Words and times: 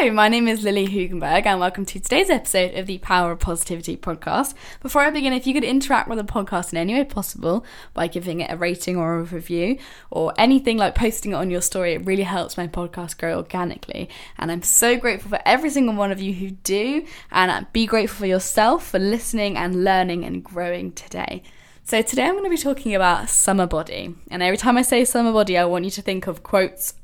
Hello, 0.00 0.12
my 0.12 0.28
name 0.28 0.46
is 0.46 0.62
Lilly 0.62 0.86
Hoogenberg, 0.86 1.44
and 1.44 1.58
welcome 1.58 1.84
to 1.84 1.98
today's 1.98 2.30
episode 2.30 2.72
of 2.74 2.86
the 2.86 2.98
Pursuit 2.98 3.32
of 3.32 3.40
Positivity 3.40 3.96
podcast. 3.96 4.54
Before 4.80 5.02
I 5.02 5.10
begin, 5.10 5.32
if 5.32 5.44
you 5.44 5.52
could 5.52 5.64
interact 5.64 6.08
with 6.08 6.18
the 6.18 6.24
podcast 6.24 6.70
in 6.70 6.78
any 6.78 6.94
way 6.94 7.02
possible 7.02 7.66
by 7.94 8.06
giving 8.06 8.38
it 8.38 8.48
a 8.48 8.56
rating 8.56 8.96
or 8.96 9.18
a 9.18 9.24
review 9.24 9.76
or 10.12 10.32
anything 10.38 10.76
like 10.76 10.94
posting 10.94 11.32
it 11.32 11.34
on 11.34 11.50
your 11.50 11.60
story, 11.60 11.94
it 11.94 12.06
really 12.06 12.22
helps 12.22 12.56
my 12.56 12.68
podcast 12.68 13.18
grow 13.18 13.38
organically. 13.38 14.08
And 14.38 14.52
I'm 14.52 14.62
so 14.62 14.96
grateful 14.96 15.30
for 15.30 15.40
every 15.44 15.68
single 15.68 15.96
one 15.96 16.12
of 16.12 16.20
you 16.20 16.32
who 16.32 16.50
do, 16.50 17.04
and 17.32 17.66
be 17.72 17.84
grateful 17.84 18.18
for 18.18 18.26
yourself 18.26 18.86
for 18.86 19.00
listening 19.00 19.56
and 19.56 19.82
learning 19.82 20.24
and 20.24 20.44
growing 20.44 20.92
today. 20.92 21.42
So, 21.82 22.02
today 22.02 22.26
I'm 22.26 22.34
going 22.34 22.44
to 22.44 22.50
be 22.50 22.56
talking 22.56 22.94
about 22.94 23.30
summer 23.30 23.66
body. 23.66 24.14
And 24.30 24.44
every 24.44 24.58
time 24.58 24.76
I 24.76 24.82
say 24.82 25.04
summer 25.04 25.32
body, 25.32 25.58
I 25.58 25.64
want 25.64 25.86
you 25.86 25.90
to 25.90 26.02
think 26.02 26.28
of 26.28 26.44
quotes 26.44 26.94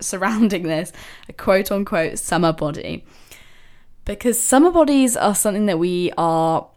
surrounding 0.00 0.64
this, 0.64 0.92
a 1.28 1.32
quote 1.32 1.70
unquote 1.70 2.18
summer 2.18 2.52
body. 2.52 3.04
Because 4.04 4.40
summer 4.40 4.70
bodies 4.70 5.16
are 5.16 5.34
something 5.34 5.66
that 5.66 5.78
we 5.78 6.12
are 6.16 6.68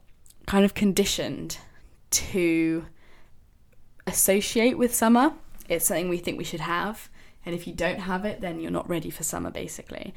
kind 0.45 0.66
of 0.66 0.73
conditioned 0.73 1.58
to 2.12 2.86
associate 4.05 4.78
with 4.78 4.94
summer. 4.94 5.34
It's 5.70 5.86
something 5.86 6.09
we 6.09 6.17
think 6.17 6.38
we 6.38 6.44
should 6.44 6.59
have. 6.59 7.09
And 7.45 7.55
if 7.55 7.67
you 7.67 7.73
don't 7.73 8.02
have 8.02 8.26
it, 8.26 8.41
then 8.41 8.59
you're 8.59 8.72
not 8.72 8.88
ready 8.88 9.09
for 9.09 9.23
summer, 9.23 9.52
basically. 9.52 10.14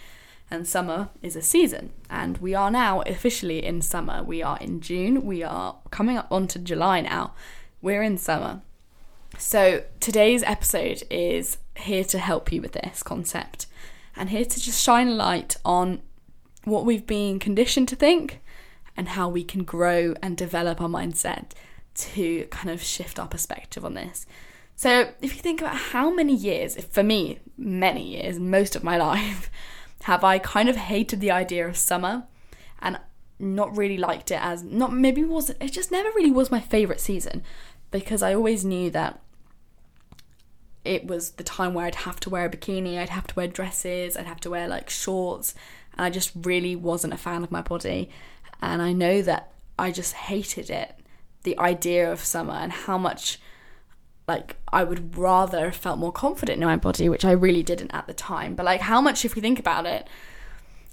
And 0.50 0.66
summer 0.66 1.08
is 1.22 1.34
a 1.34 1.42
season. 1.42 1.92
And 2.08 2.38
we 2.38 2.54
are 2.54 2.70
now 2.70 3.00
officially 3.02 3.64
in 3.64 3.82
summer. 3.82 4.22
We 4.22 4.42
are 4.42 4.58
in 4.58 4.80
June. 4.80 5.24
We 5.24 5.42
are 5.42 5.78
coming 5.90 6.16
up 6.16 6.28
onto 6.30 6.58
July 6.58 7.00
now. 7.00 7.34
We're 7.82 8.02
in 8.02 8.18
summer. 8.18 8.62
So 9.38 9.84
today's 10.00 10.42
episode 10.44 11.02
is 11.10 11.58
here 11.78 12.04
to 12.04 12.18
help 12.18 12.52
you 12.52 12.60
with 12.60 12.72
this 12.72 13.02
concept 13.02 13.66
and 14.16 14.30
here 14.30 14.44
to 14.44 14.60
just 14.60 14.82
shine 14.82 15.08
a 15.08 15.14
light 15.14 15.56
on 15.64 16.00
what 16.64 16.84
we've 16.84 17.06
been 17.06 17.38
conditioned 17.38 17.88
to 17.88 17.96
think 17.96 18.40
and 18.96 19.10
how 19.10 19.28
we 19.28 19.44
can 19.44 19.62
grow 19.62 20.14
and 20.22 20.36
develop 20.36 20.80
our 20.80 20.88
mindset 20.88 21.52
to 21.94 22.44
kind 22.46 22.70
of 22.70 22.82
shift 22.82 23.18
our 23.18 23.28
perspective 23.28 23.84
on 23.84 23.94
this. 23.94 24.26
So, 24.74 25.12
if 25.22 25.34
you 25.34 25.40
think 25.40 25.62
about 25.62 25.76
how 25.76 26.10
many 26.10 26.34
years, 26.34 26.76
for 26.84 27.02
me, 27.02 27.38
many 27.56 28.06
years, 28.16 28.38
most 28.38 28.76
of 28.76 28.84
my 28.84 28.96
life, 29.10 29.50
have 30.02 30.22
I 30.24 30.38
kind 30.38 30.68
of 30.68 30.76
hated 30.76 31.20
the 31.20 31.30
idea 31.30 31.66
of 31.66 31.76
summer 31.76 32.24
and 32.80 32.98
not 33.38 33.76
really 33.76 33.98
liked 33.98 34.30
it 34.30 34.40
as 34.40 34.62
not 34.62 34.92
maybe 34.92 35.22
wasn't 35.22 35.62
it 35.62 35.70
just 35.70 35.90
never 35.90 36.08
really 36.10 36.30
was 36.30 36.50
my 36.50 36.60
favorite 36.60 37.00
season 37.00 37.42
because 37.90 38.22
I 38.22 38.34
always 38.34 38.64
knew 38.64 38.90
that 38.90 39.20
it 40.86 41.06
was 41.06 41.32
the 41.32 41.44
time 41.44 41.74
where 41.74 41.86
I'd 41.86 41.94
have 41.96 42.20
to 42.20 42.30
wear 42.30 42.46
a 42.46 42.50
bikini, 42.50 42.98
I'd 42.98 43.10
have 43.10 43.26
to 43.28 43.34
wear 43.34 43.48
dresses, 43.48 44.16
I'd 44.16 44.26
have 44.26 44.40
to 44.40 44.50
wear 44.50 44.68
like 44.68 44.88
shorts, 44.88 45.54
and 45.96 46.06
I 46.06 46.10
just 46.10 46.32
really 46.34 46.76
wasn't 46.76 47.14
a 47.14 47.18
fan 47.18 47.42
of 47.42 47.50
my 47.50 47.62
body. 47.62 48.10
And 48.62 48.80
I 48.80 48.92
know 48.92 49.22
that 49.22 49.52
I 49.78 49.90
just 49.90 50.14
hated 50.14 50.70
it, 50.70 50.98
the 51.42 51.58
idea 51.58 52.10
of 52.10 52.20
summer 52.20 52.54
and 52.54 52.72
how 52.72 52.98
much 52.98 53.38
like 54.26 54.56
I 54.72 54.82
would 54.82 55.16
rather 55.16 55.66
have 55.66 55.76
felt 55.76 55.98
more 55.98 56.12
confident 56.12 56.60
in 56.60 56.66
my 56.66 56.76
body, 56.76 57.08
which 57.08 57.24
I 57.24 57.30
really 57.30 57.62
didn't 57.62 57.94
at 57.94 58.06
the 58.06 58.14
time. 58.14 58.54
But 58.54 58.66
like 58.66 58.80
how 58.80 59.00
much 59.00 59.24
if 59.24 59.34
we 59.34 59.40
think 59.40 59.58
about 59.58 59.86
it, 59.86 60.08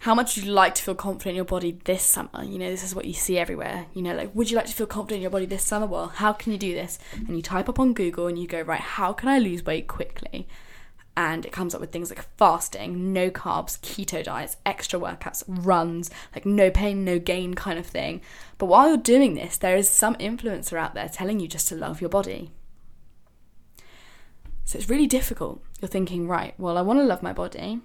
how 0.03 0.13
much 0.13 0.35
would 0.35 0.43
you 0.43 0.51
like 0.51 0.75
to 0.75 0.83
feel 0.83 0.95
confident 0.95 1.29
in 1.29 1.35
your 1.37 1.45
body 1.45 1.79
this 1.85 2.03
summer? 2.03 2.43
You 2.43 2.59
know, 2.59 2.69
this 2.69 2.83
is 2.83 2.93
what 2.93 3.05
you 3.05 3.13
see 3.13 3.37
everywhere. 3.37 3.85
You 3.93 4.01
know, 4.01 4.13
like, 4.13 4.35
would 4.35 4.51
you 4.51 4.57
like 4.57 4.65
to 4.65 4.73
feel 4.73 4.85
confident 4.85 5.19
in 5.19 5.21
your 5.21 5.31
body 5.31 5.45
this 5.45 5.63
summer? 5.63 5.85
Well, 5.85 6.07
how 6.07 6.33
can 6.33 6.51
you 6.51 6.57
do 6.57 6.73
this? 6.73 6.99
And 7.13 7.37
you 7.37 7.41
type 7.41 7.69
up 7.69 7.79
on 7.79 7.93
Google 7.93 8.27
and 8.27 8.37
you 8.37 8.45
go, 8.45 8.59
right, 8.63 8.81
how 8.81 9.13
can 9.13 9.29
I 9.29 9.39
lose 9.39 9.63
weight 9.63 9.87
quickly? 9.87 10.45
And 11.15 11.45
it 11.45 11.53
comes 11.53 11.73
up 11.73 11.79
with 11.79 11.93
things 11.93 12.09
like 12.09 12.25
fasting, 12.35 13.13
no 13.13 13.29
carbs, 13.29 13.79
keto 13.79 14.21
diets, 14.21 14.57
extra 14.65 14.99
workouts, 14.99 15.45
runs, 15.47 16.11
like 16.35 16.45
no 16.45 16.69
pain, 16.69 17.05
no 17.05 17.17
gain 17.17 17.53
kind 17.53 17.79
of 17.79 17.85
thing. 17.85 18.19
But 18.57 18.65
while 18.65 18.89
you're 18.89 18.97
doing 18.97 19.35
this, 19.35 19.55
there 19.55 19.77
is 19.77 19.87
some 19.87 20.15
influencer 20.15 20.77
out 20.77 20.95
there 20.95 21.07
telling 21.07 21.39
you 21.39 21.47
just 21.47 21.69
to 21.69 21.75
love 21.75 22.01
your 22.01 22.09
body. 22.09 22.51
So 24.65 24.77
it's 24.77 24.89
really 24.89 25.07
difficult. 25.07 25.63
You're 25.79 25.87
thinking, 25.87 26.27
right, 26.27 26.55
well, 26.57 26.77
I 26.77 26.81
want 26.81 26.99
to 26.99 27.05
love 27.05 27.23
my 27.23 27.31
body 27.31 27.79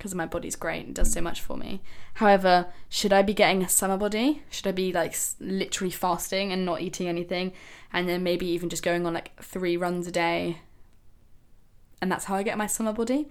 because 0.00 0.14
my 0.14 0.24
body's 0.24 0.56
great 0.56 0.86
and 0.86 0.94
does 0.94 1.12
so 1.12 1.20
much 1.20 1.42
for 1.42 1.58
me. 1.58 1.82
However 2.14 2.68
should 2.88 3.12
i 3.12 3.20
be 3.20 3.34
getting 3.34 3.62
a 3.62 3.68
summer 3.68 3.98
body? 3.98 4.42
Should 4.48 4.66
i 4.66 4.72
be 4.72 4.92
like 4.94 5.14
literally 5.38 5.90
fasting 5.90 6.52
and 6.52 6.64
not 6.64 6.80
eating 6.80 7.06
anything 7.06 7.52
and 7.92 8.08
then 8.08 8.22
maybe 8.22 8.46
even 8.46 8.70
just 8.70 8.82
going 8.82 9.04
on 9.04 9.12
like 9.12 9.38
three 9.42 9.76
runs 9.76 10.06
a 10.06 10.10
day? 10.10 10.60
And 12.00 12.10
that's 12.10 12.24
how 12.24 12.36
i 12.36 12.42
get 12.42 12.56
my 12.56 12.66
summer 12.66 12.94
body. 12.94 13.28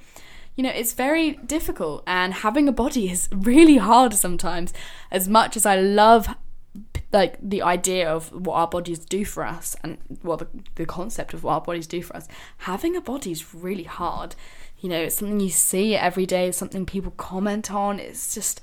You 0.56 0.64
know 0.64 0.70
it's 0.70 0.94
very 0.94 1.32
difficult 1.32 2.04
and 2.06 2.36
having 2.36 2.68
a 2.68 2.72
body 2.72 3.10
is 3.10 3.28
really 3.34 3.78
hard 3.78 4.14
sometimes. 4.14 4.72
As 5.10 5.28
much 5.28 5.58
as 5.58 5.66
i 5.66 5.76
love 5.76 6.36
like 7.12 7.38
the 7.42 7.64
idea 7.64 8.08
of 8.08 8.32
what 8.32 8.54
our 8.54 8.68
bodies 8.68 9.00
do 9.00 9.26
for 9.26 9.44
us 9.44 9.76
and 9.84 9.98
well 10.24 10.38
the, 10.38 10.48
the 10.76 10.86
concept 10.86 11.34
of 11.34 11.44
what 11.44 11.54
our 11.54 11.62
bodies 11.62 11.88
do 11.88 12.04
for 12.04 12.16
us 12.16 12.28
having 12.60 12.96
a 12.96 13.02
body 13.02 13.32
is 13.32 13.56
really 13.56 13.84
hard 13.84 14.36
you 14.80 14.90
know, 14.90 15.02
it's 15.02 15.16
something 15.16 15.40
you 15.40 15.50
see 15.50 15.96
every 15.96 16.26
day, 16.26 16.48
it's 16.48 16.58
something 16.58 16.86
people 16.86 17.12
comment 17.12 17.72
on. 17.72 18.00
It's 18.00 18.34
just, 18.34 18.62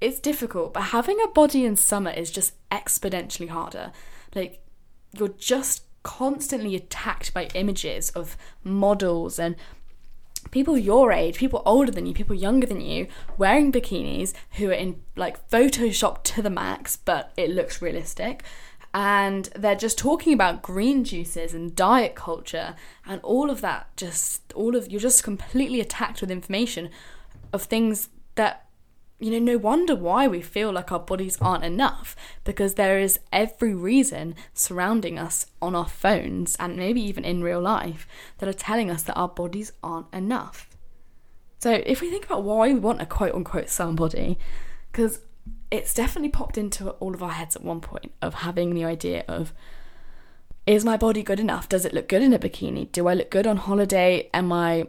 it's 0.00 0.20
difficult. 0.20 0.72
But 0.72 0.84
having 0.84 1.18
a 1.22 1.28
body 1.28 1.64
in 1.64 1.76
summer 1.76 2.10
is 2.10 2.30
just 2.30 2.54
exponentially 2.70 3.48
harder. 3.48 3.92
Like, 4.34 4.62
you're 5.12 5.28
just 5.28 5.82
constantly 6.02 6.74
attacked 6.74 7.34
by 7.34 7.48
images 7.54 8.10
of 8.10 8.36
models 8.64 9.38
and 9.38 9.56
people 10.50 10.78
your 10.78 11.12
age, 11.12 11.36
people 11.36 11.62
older 11.66 11.92
than 11.92 12.06
you, 12.06 12.14
people 12.14 12.34
younger 12.34 12.66
than 12.66 12.80
you, 12.80 13.06
wearing 13.36 13.72
bikinis 13.72 14.32
who 14.52 14.70
are 14.70 14.74
in 14.74 15.02
like 15.16 15.50
Photoshop 15.50 16.22
to 16.24 16.42
the 16.42 16.50
max, 16.50 16.96
but 16.96 17.32
it 17.36 17.50
looks 17.50 17.82
realistic 17.82 18.42
and 18.94 19.46
they're 19.54 19.74
just 19.74 19.98
talking 19.98 20.32
about 20.32 20.62
green 20.62 21.04
juices 21.04 21.52
and 21.52 21.76
diet 21.76 22.14
culture 22.14 22.74
and 23.06 23.20
all 23.22 23.50
of 23.50 23.60
that 23.60 23.94
just 23.96 24.52
all 24.54 24.74
of 24.74 24.90
you're 24.90 25.00
just 25.00 25.22
completely 25.22 25.80
attacked 25.80 26.20
with 26.20 26.30
information 26.30 26.88
of 27.52 27.62
things 27.62 28.08
that 28.34 28.66
you 29.18 29.30
know 29.30 29.38
no 29.38 29.58
wonder 29.58 29.94
why 29.94 30.26
we 30.26 30.40
feel 30.40 30.72
like 30.72 30.92
our 30.92 30.98
bodies 30.98 31.36
aren't 31.40 31.64
enough 31.64 32.14
because 32.44 32.74
there 32.74 32.98
is 32.98 33.18
every 33.32 33.74
reason 33.74 34.34
surrounding 34.54 35.18
us 35.18 35.46
on 35.60 35.74
our 35.74 35.88
phones 35.88 36.56
and 36.56 36.76
maybe 36.76 37.00
even 37.00 37.24
in 37.24 37.42
real 37.42 37.60
life 37.60 38.06
that 38.38 38.48
are 38.48 38.52
telling 38.52 38.90
us 38.90 39.02
that 39.02 39.16
our 39.16 39.28
bodies 39.28 39.72
aren't 39.82 40.12
enough. 40.14 40.68
So 41.58 41.82
if 41.84 42.00
we 42.00 42.10
think 42.10 42.26
about 42.26 42.44
why 42.44 42.72
we 42.72 42.78
want 42.78 43.02
a 43.02 43.06
quote 43.06 43.34
unquote 43.34 43.68
somebody 43.68 44.38
because 44.92 45.20
it's 45.70 45.94
definitely 45.94 46.30
popped 46.30 46.56
into 46.56 46.90
all 46.90 47.14
of 47.14 47.22
our 47.22 47.30
heads 47.30 47.56
at 47.56 47.62
one 47.62 47.80
point 47.80 48.12
of 48.22 48.34
having 48.34 48.74
the 48.74 48.84
idea 48.84 49.24
of 49.28 49.52
is 50.66 50.84
my 50.84 50.96
body 50.96 51.22
good 51.22 51.40
enough? 51.40 51.68
Does 51.68 51.84
it 51.84 51.94
look 51.94 52.08
good 52.08 52.22
in 52.22 52.34
a 52.34 52.38
bikini? 52.38 52.92
Do 52.92 53.08
I 53.08 53.14
look 53.14 53.30
good 53.30 53.46
on 53.46 53.56
holiday? 53.56 54.28
Am 54.34 54.52
I, 54.52 54.86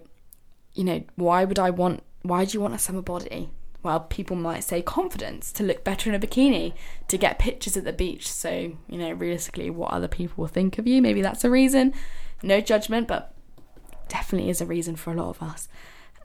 you 0.73 0.83
know, 0.83 1.03
why 1.15 1.45
would 1.45 1.59
I 1.59 1.69
want, 1.69 2.03
why 2.21 2.43
do 2.43 2.53
you 2.53 2.61
want 2.61 2.73
a 2.73 2.79
summer 2.79 3.01
body? 3.01 3.49
Well, 3.81 4.01
people 4.01 4.35
might 4.35 4.65
say 4.65 4.81
confidence, 4.81 5.53
to 5.53 5.63
look 5.63 5.85
better 5.85 6.09
in 6.09 6.15
a 6.15 6.19
bikini, 6.19 6.73
to 7.07 7.17
get 7.17 7.39
pictures 7.39 7.77
at 7.77 7.85
the 7.85 7.93
beach. 7.93 8.29
So, 8.29 8.73
you 8.89 8.97
know, 8.97 9.13
realistically, 9.13 9.69
what 9.69 9.93
other 9.93 10.09
people 10.09 10.41
will 10.41 10.49
think 10.49 10.77
of 10.77 10.85
you. 10.85 11.01
Maybe 11.01 11.21
that's 11.21 11.45
a 11.45 11.49
reason. 11.49 11.93
No 12.43 12.59
judgment, 12.59 13.07
but 13.07 13.33
definitely 14.09 14.49
is 14.49 14.59
a 14.59 14.65
reason 14.65 14.97
for 14.97 15.13
a 15.13 15.15
lot 15.15 15.29
of 15.29 15.41
us. 15.41 15.69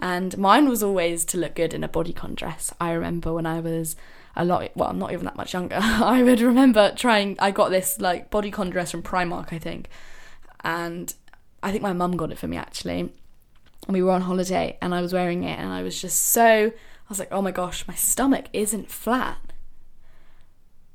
And 0.01 0.37
mine 0.37 0.69
was 0.69 0.83
always 0.83 1.25
to 1.27 1.39
look 1.39 1.55
good 1.55 1.73
in 1.73 1.85
a 1.85 1.89
bodycon 1.89 2.35
dress. 2.35 2.75
I 2.81 2.91
remember 2.91 3.33
when 3.33 3.47
I 3.47 3.61
was 3.61 3.95
a 4.37 4.45
lot 4.45 4.71
well 4.75 4.91
I'm 4.91 4.99
not 4.99 5.13
even 5.13 5.25
that 5.25 5.37
much 5.37 5.53
younger. 5.53 5.77
I 5.81 6.23
would 6.23 6.41
remember 6.41 6.93
trying 6.97 7.37
i 7.39 7.51
got 7.51 7.71
this 7.71 8.01
like 8.01 8.31
bodycon 8.31 8.71
dress 8.71 8.91
from 8.91 9.03
primark 9.03 9.53
i 9.53 9.59
think. 9.59 9.89
And 10.63 11.15
i 11.63 11.71
think 11.71 11.83
my 11.83 11.93
mum 11.93 12.17
got 12.17 12.33
it 12.33 12.39
for 12.39 12.49
me 12.49 12.57
actually. 12.57 13.01
And 13.01 13.93
we 13.95 14.03
were 14.03 14.13
on 14.13 14.23
holiday 14.23 14.79
and 14.81 14.95
i 14.95 15.01
was 15.01 15.13
wearing 15.13 15.45
it 15.45 15.59
and 15.59 15.73
i 15.73 15.83
was 15.83 16.01
just 16.01 16.29
so 16.29 16.67
i 16.67 17.09
was 17.09 17.19
like 17.19 17.33
oh 17.33 17.43
my 17.43 17.51
gosh 17.51 17.87
my 17.87 17.95
stomach 17.95 18.47
isn't 18.53 18.91
flat. 18.91 19.39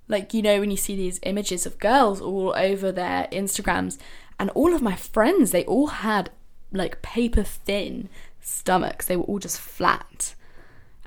Like 0.08 0.34
you 0.34 0.42
know 0.42 0.60
when 0.60 0.72
you 0.72 0.78
see 0.78 0.96
these 0.96 1.20
images 1.24 1.66
of 1.66 1.80
girls 1.80 2.20
all 2.20 2.54
over 2.58 2.92
their 2.92 3.28
instagrams 3.32 3.98
and 4.40 4.50
all 4.52 4.74
of 4.74 4.82
my 4.82 4.96
friends 4.96 5.52
they 5.52 5.66
all 5.66 5.88
had 5.88 6.32
like 6.72 7.02
paper 7.02 7.44
thin 7.44 8.10
stomachs. 8.42 9.06
They 9.06 9.16
were 9.16 9.24
all 9.24 9.40
just 9.40 9.60
flat 9.60 10.36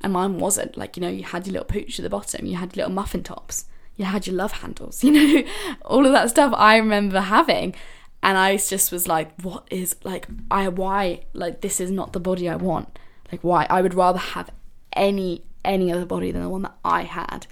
and 0.02 0.12
mine 0.12 0.38
wasn't. 0.38 0.76
Like, 0.76 0.96
you 0.96 1.00
know, 1.00 1.08
you 1.08 1.24
had 1.24 1.46
your 1.46 1.52
little 1.52 1.66
pooch 1.66 1.98
at 1.98 2.02
the 2.02 2.10
bottom, 2.10 2.46
you 2.46 2.56
had 2.56 2.74
your 2.74 2.84
little 2.84 2.94
muffin 2.94 3.22
tops, 3.22 3.66
you 3.96 4.04
had 4.04 4.26
your 4.26 4.36
love 4.36 4.52
handles, 4.52 5.02
you 5.04 5.12
know, 5.12 5.50
all 5.84 6.06
of 6.06 6.12
that 6.12 6.30
stuff 6.30 6.52
I 6.56 6.76
remember 6.76 7.20
having. 7.20 7.74
And 8.22 8.38
I 8.38 8.56
just 8.56 8.92
was 8.92 9.08
like, 9.08 9.40
what 9.42 9.66
is, 9.70 9.96
like, 10.04 10.28
I, 10.50 10.68
why, 10.68 11.24
like, 11.32 11.60
this 11.60 11.80
is 11.80 11.90
not 11.90 12.12
the 12.12 12.20
body 12.20 12.48
I 12.48 12.54
want. 12.54 12.98
Like, 13.32 13.42
why? 13.42 13.66
I 13.68 13.82
would 13.82 13.94
rather 13.94 14.20
have 14.20 14.50
any, 14.92 15.42
any 15.64 15.90
other 15.90 16.06
body 16.06 16.30
than 16.30 16.42
the 16.42 16.48
one 16.48 16.62
that 16.62 16.76
I 16.84 17.02
had. 17.02 17.48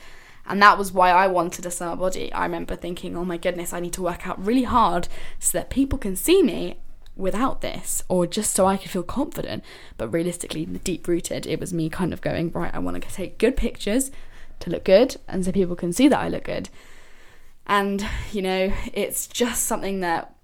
And 0.47 0.63
that 0.63 0.79
was 0.79 0.93
why 0.93 1.11
I 1.11 1.27
wanted 1.27 1.67
a 1.67 1.71
summer 1.71 1.97
body. 1.97 2.33
I 2.33 2.45
remember 2.45 2.77
thinking, 2.77 3.17
oh 3.17 3.25
my 3.25 3.37
goodness, 3.37 3.73
I 3.73 3.81
need 3.81 3.93
to 3.95 4.03
work 4.03 4.29
out 4.29 4.45
really 4.45 4.63
hard 4.63 5.09
so 5.39 5.59
that 5.59 5.71
people 5.71 5.99
can 5.99 6.15
see 6.15 6.43
me 6.43 6.79
without 7.21 7.61
this 7.61 8.03
or 8.09 8.27
just 8.27 8.55
so 8.55 8.67
I 8.67 8.77
could 8.77 8.91
feel 8.91 9.03
confident. 9.03 9.63
But 9.97 10.09
realistically, 10.09 10.67
deep 10.67 11.07
rooted, 11.07 11.47
it 11.47 11.61
was 11.61 11.73
me 11.73 11.89
kind 11.89 12.13
of 12.13 12.21
going, 12.21 12.51
right, 12.53 12.75
I 12.75 12.79
want 12.79 13.03
to 13.03 13.09
take 13.09 13.39
good 13.39 13.57
pictures 13.57 14.11
to 14.61 14.71
look 14.71 14.85
good 14.85 15.17
and 15.29 15.45
so 15.45 15.53
people 15.53 15.77
can 15.77 15.93
see 15.93 16.09
that 16.09 16.19
I 16.19 16.29
look 16.29 16.45
good. 16.45 16.69
And, 17.67 18.05
you 18.33 18.43
know, 18.43 18.73
it's 18.93 19.27
just 19.27 19.65
something 19.65 20.01
that 20.01 20.35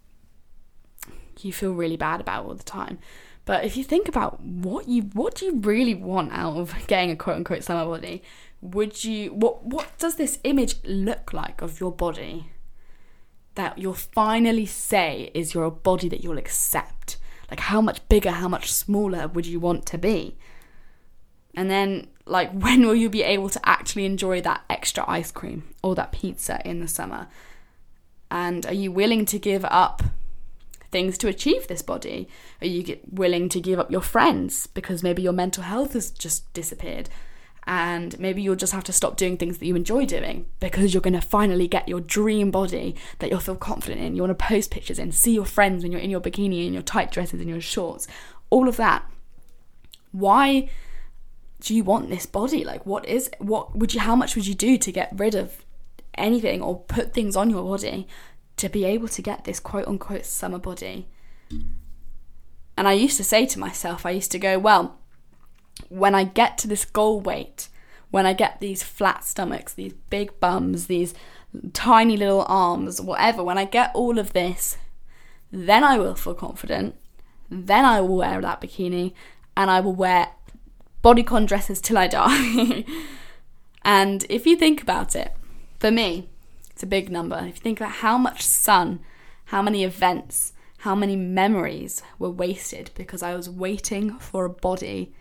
you 1.40 1.52
feel 1.52 1.73
really 1.73 1.96
bad 1.96 2.20
about 2.20 2.46
all 2.46 2.55
the 2.55 2.62
time. 2.62 2.99
But 3.44 3.64
if 3.64 3.76
you 3.76 3.84
think 3.84 4.08
about 4.08 4.40
what 4.40 4.88
you 4.88 5.02
what 5.02 5.37
do 5.37 5.46
you 5.46 5.56
really 5.61 5.94
want 5.94 6.32
out 6.32 6.56
of 6.56 6.75
getting 6.88 7.12
a 7.12 7.17
quote 7.17 7.37
unquote 7.37 7.62
summer 7.62 7.84
body, 7.84 8.22
would 8.61 9.05
you 9.05 9.32
what 9.32 9.64
what 9.64 9.96
does 9.99 10.17
this 10.17 10.40
image 10.44 10.76
look 10.84 11.32
like 11.32 11.62
of 11.62 11.79
your 11.79 11.93
body 11.93 12.50
that 13.56 13.76
you'll 13.76 13.94
finally 13.94 14.67
say 14.67 15.31
is 15.35 15.53
your 15.53 15.70
body 15.70 16.08
that 16.08 16.23
you'll 16.23 16.38
accept? 16.38 17.19
Like 17.50 17.61
how 17.61 17.81
much 17.81 18.06
bigger, 18.08 18.31
how 18.31 18.49
much 18.49 18.73
smaller 18.73 19.29
would 19.29 19.47
you 19.47 19.61
want 19.61 19.85
to 19.87 19.99
be? 19.99 20.37
And 21.55 21.70
then 21.70 22.08
like 22.26 22.53
when 22.53 22.87
will 22.87 22.94
you 22.94 23.11
be 23.11 23.23
able 23.23 23.49
to 23.50 23.69
actually 23.69 24.06
enjoy 24.06 24.41
that 24.43 24.64
extra 24.70 25.05
ice 25.08 25.31
cream 25.32 25.64
or 25.82 25.94
that 25.94 26.12
pizza 26.12 26.61
in 26.64 26.81
the 26.81 26.88
summer? 26.88 27.29
And 28.31 28.67
are 28.67 28.75
you 28.75 28.93
willing 28.93 29.25
to 29.26 29.38
give 29.38 29.64
up 29.64 30.03
things 30.91 31.19
to 31.19 31.29
achieve 31.29 31.67
this 31.67 31.82
body? 31.82 32.29
Are 32.61 32.67
you 32.67 32.99
willing 33.11 33.49
to 33.50 33.61
give 33.61 33.79
up 33.79 33.91
your 33.91 34.00
friends 34.00 34.67
because 34.67 35.03
maybe 35.03 35.23
your 35.23 35.32
mental 35.32 35.62
health 35.62 35.94
has 35.94 36.11
just 36.11 36.53
disappeared? 36.53 37.08
And 37.66 38.18
maybe 38.20 38.42
you'll 38.42 38.54
just 38.54 38.72
have 38.72 38.84
to 38.84 38.92
stop 38.92 39.16
doing 39.16 39.36
things 39.36 39.58
that 39.58 39.66
you 39.66 39.74
enjoy 39.74 40.06
doing 40.06 40.46
because 40.60 40.94
you're 40.94 41.00
going 41.00 41.14
to 41.14 41.20
finally 41.20 41.66
get 41.66 41.88
your 41.88 42.00
dream 42.00 42.52
body 42.52 42.94
that 43.18 43.28
you'll 43.28 43.40
feel 43.40 43.56
confident 43.56 44.00
in. 44.00 44.14
You 44.14 44.22
want 44.22 44.38
to 44.38 44.44
post 44.44 44.70
pictures 44.70 45.00
in, 45.00 45.10
see 45.10 45.34
your 45.34 45.44
friends 45.44 45.82
when 45.82 45.90
you're 45.90 46.00
in 46.00 46.10
your 46.10 46.20
bikini, 46.20 46.64
and 46.64 46.74
your 46.74 46.82
tight 46.82 47.10
dresses, 47.10 47.40
and 47.40 47.50
your 47.50 47.60
shorts, 47.60 48.06
all 48.50 48.68
of 48.68 48.76
that. 48.76 49.04
Why 50.12 50.68
do 51.60 51.74
you 51.74 51.82
want 51.82 52.08
this 52.08 52.24
body? 52.26 52.64
Like, 52.64 52.86
what 52.86 53.04
is, 53.06 53.30
what 53.38 53.76
would 53.76 53.94
you, 53.94 54.00
how 54.00 54.14
much 54.14 54.36
would 54.36 54.46
you 54.46 54.54
do 54.54 54.78
to 54.78 54.92
get 54.92 55.10
rid 55.12 55.34
of 55.34 55.64
anything 56.16 56.62
or 56.62 56.80
put 56.80 57.12
things 57.12 57.36
on 57.36 57.50
your 57.50 57.64
body 57.64 58.06
to 58.56 58.69
be 58.69 58.84
able 58.84 59.08
to 59.08 59.22
get 59.22 59.44
this 59.44 59.60
quote 59.60 59.86
unquote 59.86 60.24
summer 60.24 60.58
body. 60.58 61.06
And 62.76 62.88
I 62.88 62.92
used 62.92 63.16
to 63.19 63.24
say 63.24 63.46
to 63.46 63.58
myself, 63.58 64.04
I 64.04 64.10
used 64.10 64.32
to 64.32 64.38
go, 64.38 64.58
well, 64.58 64.98
when 65.88 66.14
I 66.14 66.25
get 66.25 66.58
to 66.58 66.69
this 66.69 66.84
goal 66.84 67.20
weight, 67.20 67.69
when 68.11 68.26
I 68.26 68.32
get 68.32 68.61
these 68.61 68.82
flat 68.82 69.25
stomachs, 69.25 69.75
these 69.75 69.93
big 70.11 70.38
bums, 70.40 70.87
these 70.87 71.14
tiny 71.73 72.17
little 72.17 72.44
arms, 72.49 73.00
whatever, 73.00 73.43
when 73.43 73.58
I 73.58 73.64
get 73.64 73.90
all 73.94 74.19
of 74.19 74.32
this, 74.32 74.78
then 75.50 75.84
I 75.84 75.99
will 75.99 76.14
feel 76.14 76.34
confident. 76.34 76.94
Then 77.50 77.84
I 77.84 78.00
will 78.00 78.17
wear 78.17 78.40
that 78.40 78.61
bikini 78.61 79.12
and 79.56 79.70
I 79.70 79.81
will 79.81 79.94
wear 79.94 80.28
bodycon 81.02 81.46
dresses 81.46 81.81
till 81.81 81.99
I 81.99 82.08
die. 82.08 82.84
and 83.82 84.26
if 84.29 84.46
you 84.46 84.56
think 84.56 84.82
about 84.82 85.14
it, 85.14 85.32
for 85.79 85.90
me, 85.90 86.29
it's 86.70 86.82
a 86.82 86.87
big 86.87 87.11
number. 87.11 87.37
If 87.38 87.56
you 87.56 87.62
think 87.62 87.81
about 87.81 87.93
how 87.93 88.19
much 88.19 88.43
sun, 88.43 89.00
how 89.46 89.62
many 89.62 89.84
events, 89.84 90.52
how 90.79 90.94
many 90.94 91.17
memories 91.17 92.02
were 92.19 92.31
wasted 92.31 92.90
because 92.94 93.22
I 93.22 93.34
was 93.34 93.49
waiting 93.49 94.19
for 94.19 94.44
a 94.44 94.50
body 94.50 95.12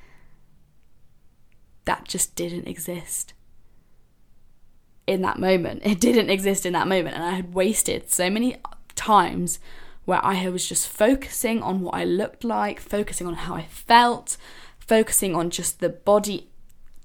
that 1.86 2.06
just 2.06 2.36
didn't 2.36 2.68
exist 2.68 3.34
in 5.08 5.22
that 5.22 5.40
moment. 5.40 5.82
It 5.84 6.00
didn't 6.00 6.30
exist 6.30 6.66
in 6.66 6.74
that 6.74 6.88
moment, 6.88 7.16
and 7.16 7.24
I 7.24 7.32
had 7.32 7.54
wasted 7.54 8.10
so 8.10 8.30
many 8.30 8.58
times 8.96 9.60
where 10.06 10.24
I 10.24 10.48
was 10.50 10.68
just 10.68 10.88
focusing 10.88 11.62
on 11.62 11.82
what 11.82 11.96
I 11.96 12.04
looked 12.04 12.44
like, 12.44 12.80
focusing 12.80 13.28
on 13.28 13.34
how 13.34 13.56
I 13.56 13.64
felt, 13.64 14.38
focusing 14.80 15.36
on 15.36 15.50
just 15.50 15.80
the 15.80 15.90
body 15.90 16.50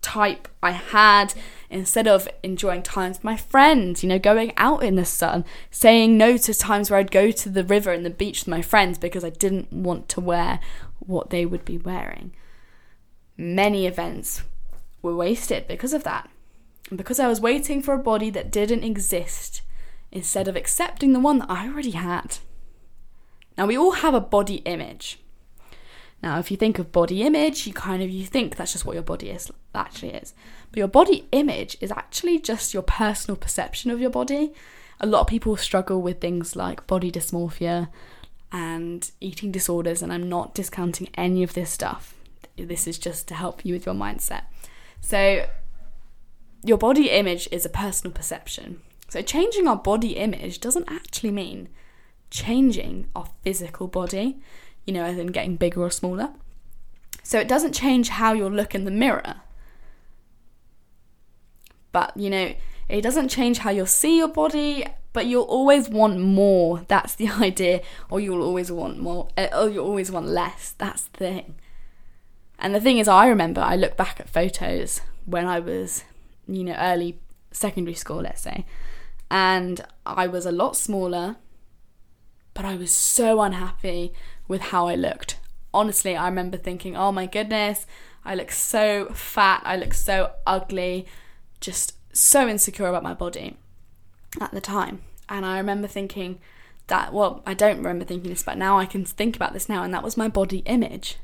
type 0.02 0.48
I 0.62 0.72
had 0.72 1.34
instead 1.68 2.08
of 2.08 2.28
enjoying 2.42 2.82
times 2.82 3.18
with 3.18 3.24
my 3.24 3.36
friends, 3.36 4.02
you 4.02 4.08
know, 4.08 4.18
going 4.18 4.52
out 4.56 4.82
in 4.82 4.96
the 4.96 5.04
sun, 5.04 5.44
saying 5.70 6.16
no 6.16 6.36
to 6.36 6.54
times 6.54 6.90
where 6.90 6.98
I'd 6.98 7.10
go 7.10 7.30
to 7.30 7.48
the 7.48 7.64
river 7.64 7.92
and 7.92 8.04
the 8.04 8.10
beach 8.10 8.40
with 8.40 8.48
my 8.48 8.62
friends 8.62 8.98
because 8.98 9.24
I 9.24 9.30
didn't 9.30 9.72
want 9.72 10.08
to 10.10 10.20
wear 10.20 10.60
what 10.98 11.30
they 11.30 11.46
would 11.46 11.64
be 11.64 11.78
wearing. 11.78 12.32
Many 13.36 13.86
events 13.86 14.42
were 15.02 15.14
wasted 15.14 15.66
because 15.66 15.92
of 15.92 16.04
that. 16.04 16.28
And 16.88 16.98
because 16.98 17.20
I 17.20 17.28
was 17.28 17.40
waiting 17.40 17.82
for 17.82 17.94
a 17.94 17.98
body 17.98 18.30
that 18.30 18.50
didn't 18.50 18.84
exist 18.84 19.62
instead 20.12 20.48
of 20.48 20.56
accepting 20.56 21.12
the 21.12 21.20
one 21.20 21.38
that 21.38 21.50
I 21.50 21.68
already 21.68 21.92
had. 21.92 22.38
Now, 23.56 23.66
we 23.66 23.76
all 23.76 23.92
have 23.92 24.14
a 24.14 24.20
body 24.20 24.56
image. 24.56 25.18
Now, 26.22 26.38
if 26.38 26.50
you 26.50 26.56
think 26.56 26.78
of 26.78 26.92
body 26.92 27.22
image, 27.22 27.66
you 27.66 27.72
kind 27.72 28.02
of 28.02 28.10
you 28.10 28.26
think 28.26 28.56
that's 28.56 28.72
just 28.72 28.84
what 28.84 28.94
your 28.94 29.02
body 29.02 29.30
is 29.30 29.50
actually 29.74 30.10
is. 30.10 30.34
But 30.70 30.78
your 30.78 30.88
body 30.88 31.26
image 31.32 31.76
is 31.80 31.90
actually 31.90 32.38
just 32.38 32.74
your 32.74 32.82
personal 32.82 33.36
perception 33.36 33.90
of 33.90 34.00
your 34.00 34.10
body. 34.10 34.52
A 35.00 35.06
lot 35.06 35.22
of 35.22 35.26
people 35.28 35.56
struggle 35.56 36.02
with 36.02 36.20
things 36.20 36.54
like 36.54 36.86
body 36.86 37.10
dysmorphia 37.10 37.88
and 38.52 39.10
eating 39.20 39.50
disorders, 39.50 40.02
and 40.02 40.12
I'm 40.12 40.28
not 40.28 40.54
discounting 40.54 41.08
any 41.14 41.42
of 41.42 41.54
this 41.54 41.70
stuff. 41.70 42.14
This 42.56 42.86
is 42.86 42.98
just 42.98 43.26
to 43.28 43.34
help 43.34 43.64
you 43.64 43.72
with 43.72 43.86
your 43.86 43.94
mindset. 43.94 44.42
So, 45.00 45.46
your 46.62 46.78
body 46.78 47.10
image 47.10 47.48
is 47.50 47.64
a 47.64 47.70
personal 47.70 48.12
perception. 48.12 48.82
So, 49.08 49.22
changing 49.22 49.66
our 49.66 49.76
body 49.76 50.16
image 50.16 50.60
doesn't 50.60 50.90
actually 50.90 51.30
mean 51.32 51.68
changing 52.30 53.08
our 53.16 53.28
physical 53.42 53.88
body 53.88 54.40
you 54.90 54.94
know, 54.94 55.04
as 55.04 55.18
in 55.18 55.28
getting 55.28 55.56
bigger 55.56 55.82
or 55.82 55.90
smaller. 55.90 56.30
So 57.22 57.38
it 57.38 57.48
doesn't 57.48 57.74
change 57.74 58.08
how 58.08 58.32
you'll 58.32 58.50
look 58.50 58.74
in 58.74 58.84
the 58.84 58.90
mirror. 58.90 59.36
But, 61.92 62.16
you 62.16 62.30
know, 62.30 62.54
it 62.88 63.02
doesn't 63.02 63.28
change 63.28 63.58
how 63.58 63.70
you'll 63.70 63.86
see 63.86 64.18
your 64.18 64.28
body, 64.28 64.86
but 65.12 65.26
you'll 65.26 65.44
always 65.44 65.88
want 65.88 66.18
more. 66.18 66.84
That's 66.88 67.14
the 67.14 67.28
idea. 67.40 67.82
Or 68.10 68.20
you'll 68.20 68.42
always 68.42 68.72
want 68.72 68.98
more. 68.98 69.28
Uh, 69.36 69.48
or 69.56 69.68
you'll 69.68 69.86
always 69.86 70.10
want 70.10 70.26
less. 70.26 70.74
That's 70.78 71.04
the 71.04 71.18
thing. 71.18 71.54
And 72.60 72.74
the 72.74 72.80
thing 72.80 72.98
is, 72.98 73.08
I 73.08 73.26
remember 73.26 73.62
I 73.62 73.74
look 73.74 73.96
back 73.96 74.20
at 74.20 74.28
photos 74.28 75.00
when 75.24 75.46
I 75.46 75.60
was, 75.60 76.04
you 76.46 76.62
know, 76.62 76.76
early 76.78 77.18
secondary 77.50 77.94
school, 77.94 78.18
let's 78.18 78.42
say, 78.42 78.66
and 79.30 79.80
I 80.04 80.26
was 80.26 80.44
a 80.44 80.52
lot 80.52 80.76
smaller, 80.76 81.36
but 82.52 82.64
I 82.64 82.76
was 82.76 82.94
so 82.94 83.40
unhappy 83.40 84.12
with 84.46 84.60
how 84.60 84.88
I 84.88 84.94
looked. 84.94 85.38
Honestly, 85.72 86.16
I 86.16 86.26
remember 86.26 86.58
thinking, 86.58 86.96
oh 86.96 87.12
my 87.12 87.26
goodness, 87.26 87.86
I 88.24 88.34
look 88.34 88.50
so 88.50 89.06
fat, 89.14 89.62
I 89.64 89.76
look 89.76 89.94
so 89.94 90.32
ugly, 90.46 91.06
just 91.60 91.94
so 92.12 92.46
insecure 92.46 92.88
about 92.88 93.02
my 93.02 93.14
body 93.14 93.56
at 94.40 94.50
the 94.50 94.60
time. 94.60 95.00
And 95.28 95.46
I 95.46 95.56
remember 95.58 95.86
thinking 95.86 96.40
that, 96.88 97.12
well, 97.12 97.42
I 97.46 97.54
don't 97.54 97.78
remember 97.78 98.04
thinking 98.04 98.30
this, 98.30 98.42
but 98.42 98.58
now 98.58 98.78
I 98.78 98.84
can 98.84 99.04
think 99.04 99.36
about 99.36 99.54
this 99.54 99.68
now, 99.68 99.82
and 99.82 99.94
that 99.94 100.02
was 100.02 100.16
my 100.16 100.28
body 100.28 100.58
image. 100.66 101.16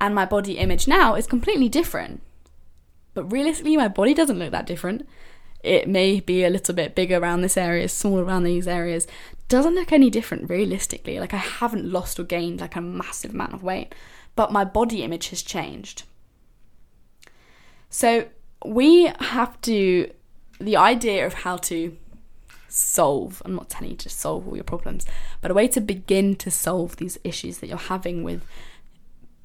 And 0.00 0.14
my 0.14 0.24
body 0.24 0.58
image 0.58 0.86
now 0.86 1.14
is 1.14 1.26
completely 1.26 1.68
different. 1.68 2.22
But 3.14 3.32
realistically, 3.32 3.76
my 3.76 3.88
body 3.88 4.12
doesn't 4.12 4.38
look 4.38 4.50
that 4.50 4.66
different. 4.66 5.08
It 5.62 5.88
may 5.88 6.20
be 6.20 6.44
a 6.44 6.50
little 6.50 6.74
bit 6.74 6.94
bigger 6.94 7.16
around 7.16 7.40
this 7.40 7.56
area, 7.56 7.88
smaller 7.88 8.24
around 8.24 8.44
these 8.44 8.68
areas, 8.68 9.06
doesn't 9.48 9.74
look 9.74 9.92
any 9.92 10.10
different 10.10 10.50
realistically. 10.50 11.18
Like 11.18 11.34
I 11.34 11.38
haven't 11.38 11.90
lost 11.90 12.20
or 12.20 12.24
gained 12.24 12.60
like 12.60 12.76
a 12.76 12.80
massive 12.80 13.32
amount 13.32 13.54
of 13.54 13.62
weight, 13.62 13.94
but 14.34 14.52
my 14.52 14.64
body 14.64 15.02
image 15.02 15.28
has 15.30 15.42
changed. 15.42 16.02
So 17.88 18.26
we 18.64 19.10
have 19.20 19.60
to 19.62 20.10
the 20.58 20.76
idea 20.76 21.26
of 21.26 21.34
how 21.34 21.56
to 21.56 21.96
solve 22.68 23.40
I'm 23.44 23.54
not 23.54 23.70
telling 23.70 23.92
you 23.92 23.96
to 23.96 24.08
solve 24.08 24.46
all 24.46 24.54
your 24.54 24.64
problems, 24.64 25.06
but 25.40 25.50
a 25.50 25.54
way 25.54 25.68
to 25.68 25.80
begin 25.80 26.36
to 26.36 26.50
solve 26.50 26.96
these 26.96 27.18
issues 27.24 27.58
that 27.58 27.68
you're 27.68 27.78
having 27.78 28.22
with 28.22 28.42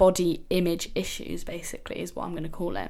body 0.02 0.44
image 0.50 0.90
issues 0.96 1.44
basically 1.44 2.00
is 2.00 2.16
what 2.16 2.26
I'm 2.26 2.32
going 2.32 2.42
to 2.42 2.50
call 2.50 2.76
it 2.76 2.90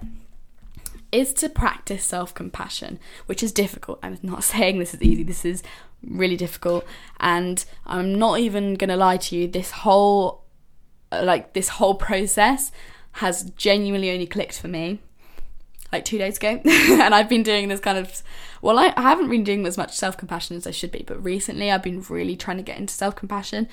is 1.12 1.34
to 1.34 1.50
practice 1.50 2.06
self 2.06 2.34
compassion, 2.34 3.02
which 3.26 3.44
is 3.44 3.52
difficult. 3.52 4.00
I'm 4.02 4.18
not 4.24 4.44
saying 4.54 4.80
this 4.80 4.94
is 4.94 5.02
easy, 5.02 5.24
this 5.24 5.44
is 5.44 5.62
really 6.02 6.38
difficult. 6.38 6.86
And 7.20 7.66
I'm 7.86 8.18
not 8.18 8.40
even 8.40 8.76
going 8.76 8.92
to 8.92 8.96
lie 8.96 9.18
to 9.18 9.36
you, 9.36 9.50
this 9.50 9.72
whole 9.72 10.46
uh, 11.12 11.22
like 11.26 11.52
this 11.52 11.68
whole 11.68 11.96
process 11.96 12.72
has 13.24 13.52
genuinely 13.58 14.10
only 14.10 14.26
clicked 14.26 14.58
for 14.58 14.70
me 14.70 15.00
like 15.92 16.06
two 16.06 16.18
days 16.18 16.38
ago 16.38 16.62
and 16.66 17.14
i've 17.14 17.28
been 17.28 17.44
doing 17.44 17.68
this 17.68 17.82
kind 17.82 17.98
of 17.98 18.24
well 18.62 18.80
I, 18.80 18.94
I 18.96 19.02
haven't 19.02 19.30
been 19.30 19.44
doing 19.44 19.68
as 19.68 19.78
much 19.78 19.94
self-compassion 19.94 20.56
as 20.56 20.66
i 20.66 20.72
should 20.72 20.94
be 20.94 21.04
but 21.06 21.22
recently 21.22 21.70
i've 21.70 21.84
been 21.84 22.00
really 22.04 22.38
trying 22.38 22.56
to 22.56 22.64
get 22.64 22.78
into 22.78 22.94
self-compassion 22.94 23.68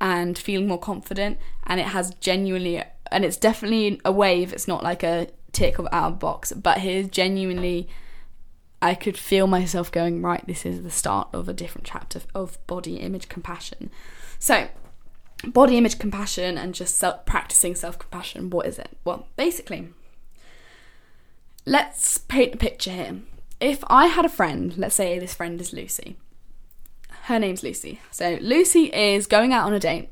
and 0.00 0.38
feeling 0.38 0.68
more 0.68 0.78
confident 0.78 1.38
and 1.64 1.80
it 1.80 1.86
has 1.86 2.14
genuinely 2.14 2.82
and 3.10 3.24
it's 3.24 3.36
definitely 3.36 4.00
a 4.04 4.12
wave 4.12 4.52
it's 4.52 4.68
not 4.68 4.82
like 4.82 5.02
a 5.02 5.28
tick 5.52 5.78
of 5.78 5.88
out 5.92 6.12
of 6.12 6.18
box 6.18 6.52
but 6.52 6.78
here's 6.78 7.08
genuinely 7.08 7.88
I 8.80 8.94
could 8.94 9.18
feel 9.18 9.46
myself 9.46 9.90
going, 9.90 10.22
right, 10.22 10.46
this 10.46 10.64
is 10.64 10.82
the 10.82 10.90
start 10.90 11.28
of 11.32 11.48
a 11.48 11.52
different 11.52 11.86
chapter 11.86 12.20
of 12.34 12.64
body 12.66 12.96
image 12.96 13.28
compassion. 13.28 13.90
So, 14.38 14.68
body 15.44 15.76
image 15.76 15.98
compassion 15.98 16.56
and 16.56 16.74
just 16.74 16.96
self- 16.96 17.26
practicing 17.26 17.74
self 17.74 17.98
compassion. 17.98 18.50
What 18.50 18.66
is 18.66 18.78
it? 18.78 18.96
Well, 19.04 19.26
basically, 19.36 19.88
let's 21.66 22.18
paint 22.18 22.54
a 22.54 22.58
picture 22.58 22.92
here. 22.92 23.20
If 23.60 23.82
I 23.88 24.06
had 24.06 24.24
a 24.24 24.28
friend, 24.28 24.76
let's 24.76 24.94
say 24.94 25.18
this 25.18 25.34
friend 25.34 25.60
is 25.60 25.72
Lucy. 25.72 26.16
Her 27.28 27.38
name's 27.38 27.62
Lucy. 27.62 28.00
So 28.10 28.38
Lucy 28.40 28.84
is 28.84 29.26
going 29.26 29.52
out 29.52 29.66
on 29.66 29.74
a 29.74 29.78
date 29.78 30.10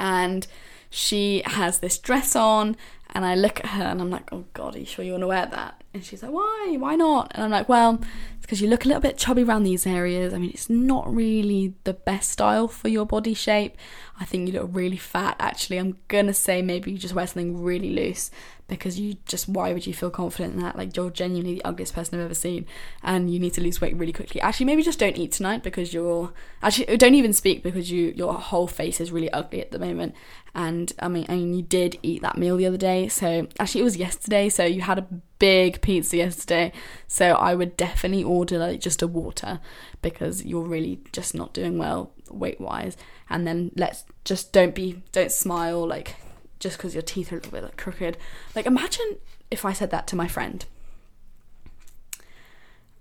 and 0.00 0.48
she 0.90 1.42
has 1.46 1.78
this 1.78 1.96
dress 1.96 2.34
on 2.34 2.76
and 3.10 3.24
I 3.24 3.34
look 3.34 3.60
at 3.60 3.70
her 3.70 3.84
and 3.84 4.00
I'm 4.00 4.10
like, 4.10 4.32
oh 4.32 4.44
God, 4.52 4.76
are 4.76 4.78
you 4.78 4.84
sure 4.84 5.04
you 5.04 5.12
want 5.12 5.22
to 5.22 5.28
wear 5.28 5.46
that? 5.46 5.82
And 5.94 6.04
she's 6.04 6.22
like, 6.22 6.32
why? 6.32 6.76
Why 6.78 6.94
not? 6.94 7.32
And 7.34 7.42
I'm 7.44 7.50
like, 7.50 7.68
well, 7.68 8.00
it's 8.36 8.42
because 8.42 8.60
you 8.60 8.68
look 8.68 8.84
a 8.84 8.88
little 8.88 9.00
bit 9.00 9.16
chubby 9.16 9.42
around 9.42 9.62
these 9.62 9.86
areas. 9.86 10.34
I 10.34 10.38
mean, 10.38 10.50
it's 10.50 10.68
not 10.68 11.12
really 11.12 11.74
the 11.84 11.94
best 11.94 12.30
style 12.30 12.68
for 12.68 12.88
your 12.88 13.06
body 13.06 13.34
shape. 13.34 13.76
I 14.20 14.24
think 14.24 14.48
you 14.48 14.60
look 14.60 14.70
really 14.72 14.98
fat, 14.98 15.36
actually. 15.40 15.78
I'm 15.78 15.96
gonna 16.08 16.34
say 16.34 16.60
maybe 16.60 16.92
you 16.92 16.98
just 16.98 17.14
wear 17.14 17.26
something 17.26 17.62
really 17.62 17.90
loose 17.90 18.30
because 18.68 19.00
you 19.00 19.16
just 19.24 19.48
why 19.48 19.72
would 19.72 19.86
you 19.86 19.94
feel 19.94 20.10
confident 20.10 20.54
in 20.54 20.60
that 20.60 20.76
like 20.76 20.94
you're 20.94 21.10
genuinely 21.10 21.54
the 21.54 21.64
ugliest 21.64 21.94
person 21.94 22.18
i've 22.18 22.24
ever 22.26 22.34
seen 22.34 22.66
and 23.02 23.32
you 23.32 23.38
need 23.38 23.54
to 23.54 23.62
lose 23.62 23.80
weight 23.80 23.96
really 23.96 24.12
quickly 24.12 24.40
actually 24.42 24.66
maybe 24.66 24.82
just 24.82 24.98
don't 24.98 25.16
eat 25.16 25.32
tonight 25.32 25.62
because 25.62 25.94
you're 25.94 26.30
actually 26.62 26.96
don't 26.98 27.14
even 27.14 27.32
speak 27.32 27.62
because 27.62 27.90
you 27.90 28.12
your 28.14 28.34
whole 28.34 28.66
face 28.66 29.00
is 29.00 29.10
really 29.10 29.30
ugly 29.32 29.60
at 29.60 29.70
the 29.70 29.78
moment 29.78 30.14
and 30.58 30.92
i 30.98 31.08
mean 31.08 31.24
i 31.28 31.34
mean 31.34 31.54
you 31.54 31.62
did 31.62 31.98
eat 32.02 32.20
that 32.20 32.36
meal 32.36 32.56
the 32.56 32.66
other 32.66 32.76
day 32.76 33.08
so 33.08 33.46
actually 33.58 33.80
it 33.80 33.84
was 33.84 33.96
yesterday 33.96 34.48
so 34.48 34.64
you 34.64 34.82
had 34.82 34.98
a 34.98 35.06
big 35.38 35.80
pizza 35.80 36.16
yesterday 36.16 36.70
so 37.06 37.32
i 37.34 37.54
would 37.54 37.76
definitely 37.76 38.24
order 38.24 38.58
like 38.58 38.80
just 38.80 39.00
a 39.00 39.06
water 39.06 39.60
because 40.02 40.44
you're 40.44 40.64
really 40.64 41.00
just 41.12 41.34
not 41.34 41.54
doing 41.54 41.78
well 41.78 42.10
weight 42.28 42.60
wise 42.60 42.96
and 43.30 43.46
then 43.46 43.70
let's 43.76 44.04
just 44.24 44.52
don't 44.52 44.74
be 44.74 45.02
don't 45.12 45.32
smile 45.32 45.86
like 45.86 46.16
just 46.58 46.76
because 46.76 46.94
your 46.94 47.02
teeth 47.02 47.32
are 47.32 47.36
a 47.36 47.38
little 47.38 47.52
bit 47.52 47.64
like 47.64 47.76
crooked. 47.76 48.16
Like, 48.54 48.66
imagine 48.66 49.16
if 49.50 49.64
I 49.64 49.72
said 49.72 49.90
that 49.90 50.06
to 50.08 50.16
my 50.16 50.28
friend. 50.28 50.64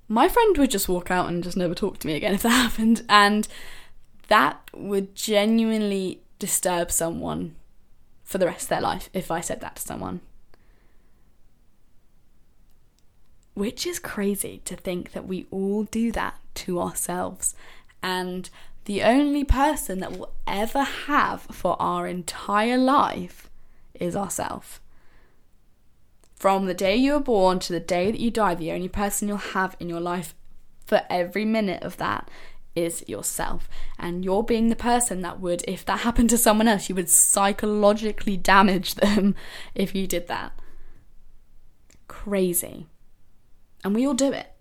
My 0.07 0.29
friend 0.29 0.57
would 0.57 0.71
just 0.71 0.87
walk 0.87 1.11
out 1.11 1.27
and 1.27 1.43
just 1.43 1.57
never 1.57 1.75
talk 1.75 1.99
to 1.99 2.07
me 2.07 2.15
again 2.15 2.33
if 2.35 2.43
that 2.43 2.49
happened. 2.49 3.03
And 3.09 3.47
that 4.27 4.61
would 4.73 5.15
genuinely 5.15 6.21
disturb 6.39 6.91
someone 6.91 7.55
for 8.23 8.37
the 8.37 8.45
rest 8.45 8.63
of 8.63 8.69
their 8.69 8.81
life 8.81 9.09
if 9.13 9.31
I 9.31 9.41
said 9.41 9.61
that 9.61 9.77
to 9.77 9.81
someone. 9.81 10.21
Which 13.53 13.87
is 13.87 13.99
crazy 13.99 14.61
to 14.65 14.75
think 14.75 15.13
that 15.13 15.27
we 15.27 15.47
all 15.49 15.83
do 15.85 16.11
that 16.11 16.35
to 16.55 16.79
ourselves. 16.79 17.55
And 18.03 18.49
the 18.85 19.03
only 19.03 19.43
person 19.43 19.99
that 19.99 20.11
we'll 20.11 20.31
ever 20.45 20.83
have 20.83 21.41
for 21.41 21.81
our 21.81 22.07
entire 22.07 22.77
life 22.77 23.49
is 23.95 24.15
ourselves. 24.15 24.79
From 26.35 26.67
the 26.67 26.75
day 26.75 26.95
you 26.95 27.13
were 27.13 27.19
born 27.19 27.59
to 27.59 27.73
the 27.73 27.79
day 27.79 28.11
that 28.11 28.19
you 28.19 28.29
die, 28.29 28.53
the 28.53 28.71
only 28.71 28.89
person 28.89 29.27
you'll 29.27 29.37
have 29.37 29.75
in 29.79 29.89
your 29.89 29.99
life 29.99 30.35
for 30.85 31.01
every 31.09 31.45
minute 31.45 31.81
of 31.83 31.97
that 31.97 32.29
is 32.77 33.03
yourself. 33.07 33.67
And 33.97 34.23
you're 34.23 34.43
being 34.43 34.69
the 34.69 34.75
person 34.75 35.21
that 35.21 35.39
would, 35.39 35.63
if 35.67 35.83
that 35.85 36.01
happened 36.01 36.29
to 36.29 36.37
someone 36.37 36.67
else, 36.67 36.87
you 36.87 36.95
would 36.95 37.09
psychologically 37.09 38.37
damage 38.37 38.95
them 38.95 39.35
if 39.75 39.95
you 39.95 40.05
did 40.05 40.27
that. 40.27 40.53
Crazy. 42.07 42.85
And 43.83 43.95
we 43.95 44.05
all 44.05 44.13
do 44.13 44.31
it. 44.31 44.51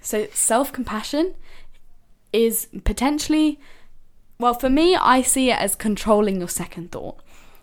So, 0.00 0.26
self 0.32 0.72
compassion 0.72 1.36
is 2.32 2.66
potentially, 2.82 3.60
well, 4.40 4.54
for 4.54 4.68
me, 4.68 4.96
I 4.96 5.22
see 5.22 5.50
it 5.50 5.58
as 5.58 5.76
controlling 5.76 6.38
your 6.38 6.48
second 6.48 6.90
thought. 6.90 7.20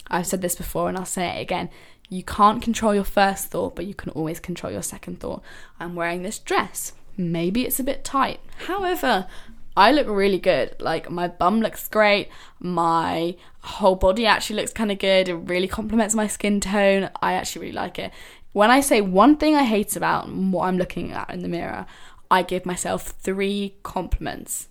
I've 0.08 0.28
said 0.28 0.42
this 0.42 0.56
before 0.56 0.88
and 0.88 0.98
I'll 0.98 1.06
say 1.06 1.28
it 1.28 1.42
again. 1.42 1.70
You 2.08 2.24
can't 2.24 2.62
control 2.62 2.96
your 2.96 3.04
first 3.04 3.48
thought, 3.48 3.76
but 3.76 3.86
you 3.86 3.94
can 3.94 4.12
always 4.12 4.40
control 4.40 4.72
your 4.72 4.82
second 4.82 5.20
thought. 5.20 5.44
I'm 5.80 5.94
wearing 5.96 6.24
this 6.24 6.40
dress. 6.40 6.94
Maybe 7.18 7.66
it's 7.66 7.80
a 7.80 7.84
bit 7.84 8.04
tight. 8.06 8.40
However, 8.68 9.28
I 9.76 9.92
look 9.92 10.08
really 10.08 10.40
good. 10.40 10.76
Like 10.80 11.10
my 11.10 11.28
bum 11.28 11.62
looks 11.62 11.88
great. 11.88 12.30
My 12.60 13.36
whole 13.62 13.96
body 13.96 14.26
actually 14.26 14.58
looks 14.58 14.74
kind 14.74 14.92
of 14.92 15.00
good. 15.00 15.30
It 15.30 15.36
really 15.36 15.68
complements 15.68 16.16
my 16.16 16.28
skin 16.28 16.60
tone. 16.60 17.10
I 17.22 17.34
actually 17.34 17.68
really 17.68 17.76
like 17.76 18.00
it. 18.00 18.12
When 18.52 18.72
I 18.72 18.82
say 18.82 19.02
one 19.02 19.38
thing 19.38 19.56
I 19.56 19.64
hate 19.64 19.96
about 19.96 20.28
what 20.30 20.68
I'm 20.68 20.78
looking 20.78 21.12
at 21.12 21.30
in 21.30 21.42
the 21.42 21.48
mirror, 21.48 21.86
I 22.32 22.42
give 22.44 22.66
myself 22.66 23.04
three 23.04 23.76
compliments. 23.84 24.68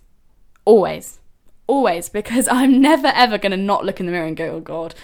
Always. 0.65 1.19
Always. 1.67 2.09
Because 2.09 2.47
I'm 2.51 2.81
never 2.81 3.07
ever 3.07 3.37
going 3.37 3.51
to 3.51 3.57
not 3.57 3.85
look 3.85 3.99
in 3.99 4.05
the 4.05 4.11
mirror 4.11 4.27
and 4.27 4.37
go, 4.37 4.51
oh 4.55 4.59
God, 4.59 4.95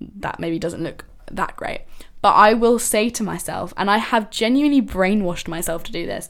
that 0.00 0.40
maybe 0.40 0.58
doesn't 0.58 0.82
look 0.82 1.04
that 1.30 1.56
great. 1.56 1.82
But 2.22 2.32
I 2.34 2.54
will 2.54 2.78
say 2.78 3.08
to 3.10 3.22
myself, 3.22 3.72
and 3.76 3.90
I 3.90 3.98
have 3.98 4.30
genuinely 4.30 4.82
brainwashed 4.82 5.48
myself 5.48 5.82
to 5.84 5.92
do 5.92 6.06
this, 6.06 6.28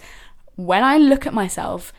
when 0.57 0.85
I 0.85 0.99
look 0.99 1.27
at 1.27 1.35
myself, 1.35 1.93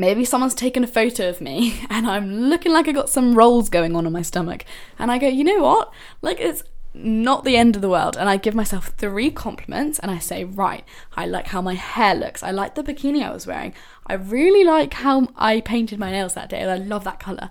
maybe 0.00 0.24
someone's 0.24 0.54
taken 0.54 0.82
a 0.82 0.88
photo 0.88 1.28
of 1.28 1.40
me 1.40 1.80
and 1.90 2.06
I'm 2.06 2.48
looking 2.48 2.72
like 2.72 2.88
I 2.88 2.92
got 2.92 3.10
some 3.10 3.34
rolls 3.34 3.68
going 3.68 3.94
on 3.94 4.06
in 4.06 4.12
my 4.12 4.22
stomach, 4.22 4.64
and 4.98 5.12
I 5.12 5.18
go, 5.18 5.28
you 5.28 5.44
know 5.44 5.62
what? 5.62 5.92
Like, 6.22 6.40
it's 6.40 6.64
not 6.92 7.44
the 7.44 7.56
end 7.56 7.76
of 7.76 7.82
the 7.82 7.88
world. 7.88 8.16
And 8.16 8.28
I 8.28 8.36
give 8.36 8.54
myself 8.54 8.88
three 8.96 9.30
compliments 9.30 9.98
and 10.00 10.10
I 10.10 10.18
say, 10.18 10.44
right, 10.44 10.84
I 11.16 11.26
like 11.26 11.48
how 11.48 11.62
my 11.62 11.74
hair 11.74 12.14
looks. 12.14 12.42
I 12.42 12.50
like 12.50 12.74
the 12.74 12.82
bikini 12.82 13.22
I 13.22 13.30
was 13.30 13.46
wearing. 13.46 13.74
I 14.06 14.14
really 14.14 14.64
like 14.64 14.94
how 14.94 15.28
I 15.36 15.60
painted 15.60 16.00
my 16.00 16.10
nails 16.10 16.34
that 16.34 16.48
day. 16.48 16.60
And 16.60 16.70
I 16.70 16.76
love 16.76 17.04
that 17.04 17.20
colour. 17.20 17.50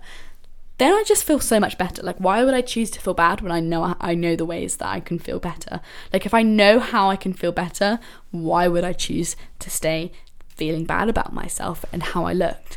Then 0.76 0.92
I 0.92 1.04
just 1.06 1.24
feel 1.24 1.40
so 1.40 1.60
much 1.60 1.78
better. 1.78 2.02
Like, 2.02 2.16
why 2.18 2.44
would 2.44 2.54
I 2.54 2.62
choose 2.62 2.90
to 2.92 3.00
feel 3.00 3.14
bad 3.14 3.40
when 3.40 3.52
I 3.52 3.60
know 3.60 3.96
I 4.00 4.14
know 4.14 4.34
the 4.34 4.46
ways 4.46 4.76
that 4.76 4.88
I 4.88 5.00
can 5.00 5.18
feel 5.18 5.38
better? 5.38 5.80
Like, 6.12 6.24
if 6.24 6.32
I 6.32 6.42
know 6.42 6.78
how 6.78 7.10
I 7.10 7.16
can 7.16 7.32
feel 7.34 7.52
better, 7.52 7.98
why 8.30 8.66
would 8.66 8.84
I 8.84 8.94
choose 8.94 9.36
to 9.58 9.70
stay 9.70 10.12
feeling 10.60 10.84
bad 10.84 11.08
about 11.08 11.32
myself 11.32 11.86
and 11.90 12.02
how 12.02 12.26
I 12.26 12.34
looked? 12.34 12.76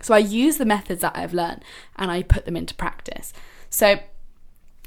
So 0.00 0.14
I 0.14 0.18
use 0.18 0.58
the 0.58 0.64
methods 0.64 1.00
that 1.02 1.16
I've 1.16 1.32
learned 1.32 1.62
and 1.94 2.10
I 2.10 2.24
put 2.24 2.44
them 2.44 2.56
into 2.56 2.74
practice. 2.74 3.32
So 3.70 4.00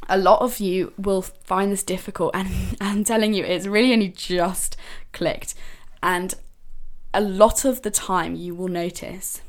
a 0.10 0.18
lot 0.18 0.42
of 0.42 0.60
you 0.60 0.92
will 0.98 1.22
find 1.22 1.72
this 1.72 1.84
difficult 1.84 2.36
and 2.36 2.78
I'm 2.82 3.06
telling 3.06 3.34
you 3.34 3.46
it's 3.46 3.66
really 3.66 3.94
only 3.94 4.10
just 4.10 4.76
clicked 5.14 5.56
and 6.04 6.36
a 7.14 7.22
lot 7.22 7.64
of 7.64 7.82
the 7.82 7.92
time 7.92 8.36
you 8.36 8.54
will 8.54 8.68
notice 8.68 9.42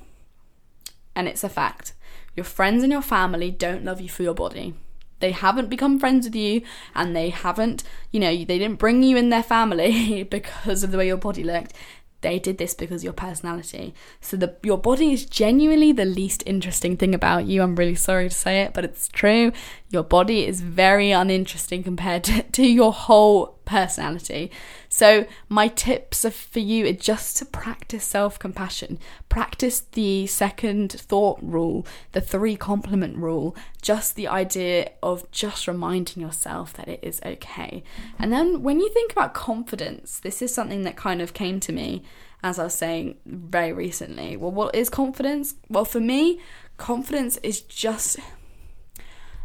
and 1.17 1.27
it's 1.27 1.45
a 1.45 1.49
fact 1.49 1.93
your 2.37 2.45
friends 2.45 2.83
and 2.83 2.93
your 2.93 3.03
family 3.03 3.51
don't 3.51 3.85
love 3.85 4.01
you 4.01 4.09
for 4.09 4.23
your 4.23 4.35
body 4.35 4.75
they 5.21 5.33
haven't 5.33 5.69
become 5.69 5.99
friends 5.99 6.27
with 6.27 6.37
you 6.37 6.63
and 6.95 7.15
they 7.15 7.31
haven't 7.31 7.83
you 8.13 8.21
know 8.21 8.31
they 8.31 8.59
didn't 8.59 8.77
bring 8.79 9.03
you 9.03 9.17
in 9.17 9.31
their 9.31 9.43
family 9.43 10.23
because 10.31 10.83
of 10.85 10.91
the 10.91 10.99
way 10.99 11.07
your 11.07 11.17
body 11.17 11.43
looked 11.43 11.73
they 12.21 12.39
did 12.39 12.59
this 12.59 12.75
because 12.75 13.05
your 13.05 13.13
personality. 13.13 13.95
So 14.21 14.37
the 14.37 14.57
your 14.63 14.79
body 14.79 15.13
is 15.13 15.25
genuinely 15.27 15.93
the 15.93 16.05
least 16.05 16.43
interesting 16.47 16.97
thing 16.97 17.15
about 17.15 17.47
you. 17.47 17.63
I'm 17.63 17.77
really 17.77 17.95
sorry 17.95 18.29
to 18.29 18.35
say 18.35 18.63
it, 18.63 18.73
but 18.75 18.85
it's 18.85 19.09
true. 19.09 19.53
Your 19.89 20.03
body 20.03 20.45
is 20.45 20.61
very 20.61 21.13
uninteresting 21.13 21.83
compared 21.85 22.25
to, 22.25 22.43
to 22.43 22.67
your 22.67 22.93
whole 22.93 23.59
personality. 23.65 24.51
So 24.89 25.27
my 25.49 25.69
tips 25.69 26.25
are 26.25 26.31
for 26.31 26.59
you 26.59 26.87
are 26.87 26.93
just 26.93 27.37
to 27.37 27.45
practice 27.45 28.05
self-compassion. 28.05 28.99
Practice 29.29 29.81
the 29.81 30.27
second 30.27 30.93
thought 30.93 31.39
rule, 31.43 31.87
the 32.13 32.21
three 32.21 32.57
compliment 32.57 33.17
rule, 33.17 33.55
just 33.83 34.17
the 34.17 34.29
idea 34.29 34.91
of 35.03 35.31
just 35.31 35.69
reminding 35.69 36.23
yourself 36.23 36.73
that 36.75 36.89
it 36.89 37.01
is 37.03 37.21
okay. 37.25 37.83
And 38.19 38.33
then 38.33 38.63
when 38.63 38.81
you 38.81 38.89
think 38.89 39.13
about 39.13 39.35
confidence, 39.35 40.19
this 40.19 40.43
is 40.43 40.55
something 40.55 40.83
that 40.83 40.97
kind 40.97 41.23
of 41.23 41.35
came 41.35 41.61
to 41.61 41.73
me 41.73 42.03
as 42.43 42.59
I 42.59 42.65
was 42.65 42.75
saying 42.75 43.17
very 43.25 43.73
recently. 43.73 44.37
Well, 44.37 44.53
what 44.53 44.75
is 44.75 44.89
confidence? 44.89 45.55
Well, 45.69 45.85
for 45.85 46.01
me, 46.01 46.41
confidence 46.77 47.39
is 47.39 47.61
just 47.61 48.19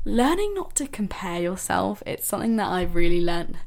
learning 0.05 0.53
not 0.53 0.75
to 0.75 0.87
compare 0.87 1.41
yourself. 1.41 2.01
It's 2.05 2.27
something 2.27 2.55
that 2.57 2.67
I've 2.67 2.95
really 2.95 3.21
learned 3.21 3.57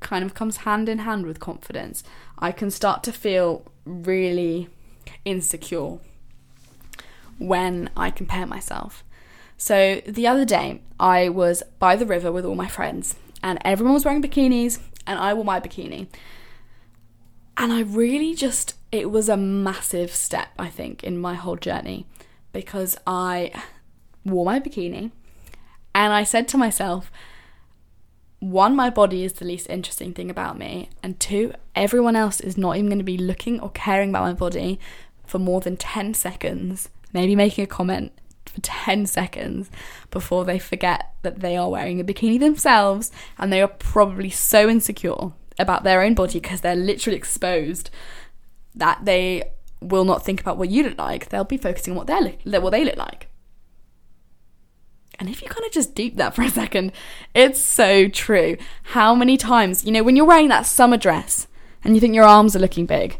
kind 0.00 0.24
of 0.24 0.34
comes 0.34 0.58
hand 0.58 0.88
in 0.88 1.00
hand 1.00 1.26
with 1.26 1.40
confidence. 1.40 2.04
I 2.38 2.52
can 2.52 2.70
start 2.70 3.02
to 3.04 3.12
feel 3.12 3.64
really 3.84 4.68
insecure 5.24 5.98
when 7.38 7.90
I 7.96 8.10
compare 8.10 8.46
myself. 8.46 9.04
So 9.56 10.02
the 10.06 10.26
other 10.26 10.44
day, 10.44 10.82
I 11.00 11.28
was 11.28 11.62
by 11.78 11.96
the 11.96 12.06
river 12.06 12.30
with 12.30 12.44
all 12.44 12.54
my 12.54 12.68
friends, 12.68 13.16
and 13.42 13.58
everyone 13.64 13.94
was 13.94 14.04
wearing 14.04 14.22
bikinis, 14.22 14.80
and 15.06 15.18
I 15.18 15.32
wore 15.34 15.44
my 15.44 15.60
bikini. 15.60 16.08
And 17.56 17.72
I 17.72 17.80
really 17.80 18.34
just, 18.34 18.74
it 18.92 19.10
was 19.10 19.30
a 19.30 19.36
massive 19.36 20.10
step, 20.10 20.48
I 20.58 20.68
think, 20.68 21.02
in 21.02 21.18
my 21.18 21.34
whole 21.34 21.56
journey 21.56 22.06
because 22.52 22.98
I 23.06 23.50
wore 24.26 24.44
my 24.44 24.60
bikini 24.60 25.10
and 25.96 26.12
I 26.12 26.24
said 26.24 26.46
to 26.48 26.58
myself, 26.58 27.10
one, 28.38 28.76
my 28.76 28.90
body 28.90 29.24
is 29.24 29.32
the 29.32 29.46
least 29.46 29.66
interesting 29.70 30.12
thing 30.12 30.30
about 30.30 30.58
me, 30.58 30.90
and 31.02 31.18
two, 31.18 31.54
everyone 31.74 32.16
else 32.16 32.38
is 32.38 32.58
not 32.58 32.76
even 32.76 32.90
going 32.90 32.98
to 32.98 33.04
be 33.04 33.16
looking 33.16 33.58
or 33.60 33.70
caring 33.70 34.10
about 34.10 34.24
my 34.24 34.34
body 34.34 34.78
for 35.24 35.38
more 35.38 35.62
than 35.62 35.78
10 35.78 36.12
seconds, 36.12 36.90
maybe 37.14 37.34
making 37.34 37.64
a 37.64 37.66
comment 37.66 38.12
for 38.44 38.60
10 38.60 39.06
seconds 39.06 39.70
before 40.10 40.44
they 40.44 40.58
forget 40.58 41.14
that 41.22 41.40
they 41.40 41.56
are 41.56 41.70
wearing 41.70 41.98
a 41.98 42.04
bikini 42.04 42.38
themselves 42.38 43.10
and 43.38 43.50
they 43.50 43.62
are 43.62 43.68
probably 43.68 44.30
so 44.30 44.68
insecure 44.68 45.32
about 45.58 45.82
their 45.82 46.02
own 46.02 46.12
body 46.12 46.38
because 46.38 46.60
they're 46.60 46.76
literally 46.76 47.16
exposed 47.16 47.88
that 48.74 49.02
they 49.06 49.42
will 49.80 50.04
not 50.04 50.26
think 50.26 50.42
about 50.42 50.58
what 50.58 50.68
you 50.68 50.82
look 50.82 50.98
like. 50.98 51.30
They'll 51.30 51.44
be 51.44 51.56
focusing 51.56 51.92
on 51.92 51.96
what 51.96 52.06
they 52.06 52.58
what 52.60 52.70
they 52.70 52.84
look 52.84 52.98
like. 52.98 53.25
And 55.18 55.28
if 55.28 55.42
you 55.42 55.48
kind 55.48 55.64
of 55.64 55.72
just 55.72 55.94
deep 55.94 56.16
that 56.16 56.34
for 56.34 56.42
a 56.42 56.48
second, 56.50 56.92
it's 57.34 57.60
so 57.60 58.08
true. 58.08 58.56
How 58.82 59.14
many 59.14 59.36
times, 59.36 59.84
you 59.84 59.92
know, 59.92 60.02
when 60.02 60.16
you're 60.16 60.26
wearing 60.26 60.48
that 60.48 60.66
summer 60.66 60.96
dress 60.96 61.46
and 61.84 61.94
you 61.94 62.00
think 62.00 62.14
your 62.14 62.24
arms 62.24 62.54
are 62.54 62.60
looking 62.60 62.86
big, 62.86 63.18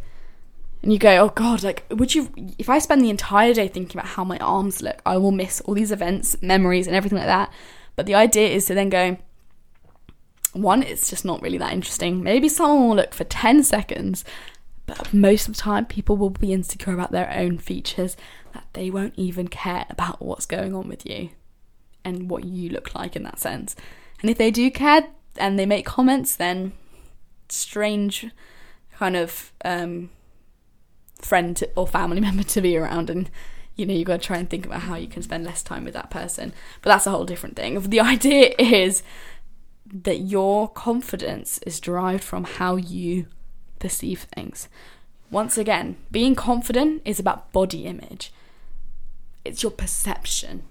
and 0.82 0.92
you 0.92 0.98
go, 0.98 1.16
oh 1.16 1.30
God, 1.30 1.64
like, 1.64 1.84
would 1.90 2.14
you, 2.14 2.30
if 2.58 2.68
I 2.68 2.78
spend 2.78 3.02
the 3.02 3.10
entire 3.10 3.52
day 3.52 3.66
thinking 3.66 3.98
about 3.98 4.10
how 4.10 4.22
my 4.24 4.38
arms 4.38 4.82
look, 4.82 5.00
I 5.04 5.16
will 5.16 5.32
miss 5.32 5.60
all 5.62 5.74
these 5.74 5.90
events, 5.90 6.40
memories, 6.42 6.86
and 6.86 6.94
everything 6.94 7.18
like 7.18 7.26
that. 7.26 7.52
But 7.96 8.06
the 8.06 8.14
idea 8.14 8.50
is 8.50 8.66
to 8.66 8.74
then 8.74 8.88
go, 8.88 9.16
one, 10.52 10.82
it's 10.82 11.10
just 11.10 11.24
not 11.24 11.42
really 11.42 11.58
that 11.58 11.72
interesting. 11.72 12.22
Maybe 12.22 12.48
someone 12.48 12.88
will 12.88 12.96
look 12.96 13.14
for 13.14 13.24
10 13.24 13.64
seconds, 13.64 14.24
but 14.86 15.12
most 15.12 15.48
of 15.48 15.56
the 15.56 15.60
time, 15.60 15.86
people 15.86 16.16
will 16.16 16.30
be 16.30 16.52
insecure 16.52 16.94
about 16.94 17.10
their 17.10 17.32
own 17.32 17.58
features 17.58 18.16
that 18.52 18.66
they 18.74 18.88
won't 18.88 19.14
even 19.16 19.48
care 19.48 19.86
about 19.90 20.22
what's 20.22 20.46
going 20.46 20.72
on 20.74 20.88
with 20.88 21.04
you 21.04 21.30
and 22.06 22.30
what 22.30 22.44
you 22.44 22.70
look 22.70 22.94
like 22.94 23.16
in 23.16 23.24
that 23.24 23.40
sense. 23.40 23.74
And 24.22 24.30
if 24.30 24.38
they 24.38 24.52
do 24.52 24.70
care 24.70 25.08
and 25.36 25.58
they 25.58 25.66
make 25.66 25.84
comments, 25.84 26.36
then 26.36 26.72
strange 27.48 28.26
kind 28.94 29.16
of 29.16 29.52
um, 29.64 30.08
friend 31.20 31.62
or 31.74 31.86
family 31.86 32.20
member 32.28 32.44
to 32.44 32.60
be 32.62 32.76
around 32.76 33.10
and 33.10 33.30
you 33.74 33.84
know 33.84 33.92
you've 33.92 34.06
got 34.06 34.22
to 34.22 34.26
try 34.26 34.38
and 34.38 34.48
think 34.48 34.64
about 34.64 34.82
how 34.82 34.94
you 34.94 35.06
can 35.06 35.22
spend 35.22 35.44
less 35.44 35.62
time 35.62 35.84
with 35.84 35.92
that 35.94 36.08
person. 36.08 36.54
But 36.80 36.90
that's 36.90 37.06
a 37.06 37.10
whole 37.10 37.26
different 37.26 37.56
thing. 37.56 37.78
The 37.96 38.00
idea 38.00 38.54
is 38.58 39.02
that 39.84 40.20
your 40.20 40.68
confidence 40.68 41.58
is 41.66 41.80
derived 41.80 42.24
from 42.24 42.44
how 42.44 42.76
you 42.76 43.26
perceive 43.78 44.26
things. 44.34 44.68
Once 45.30 45.58
again 45.58 45.96
being 46.10 46.34
confident 46.36 47.02
is 47.04 47.18
about 47.18 47.52
body 47.52 47.84
image. 47.84 48.32
It's 49.44 49.62
your 49.62 49.72
perception 49.72 50.62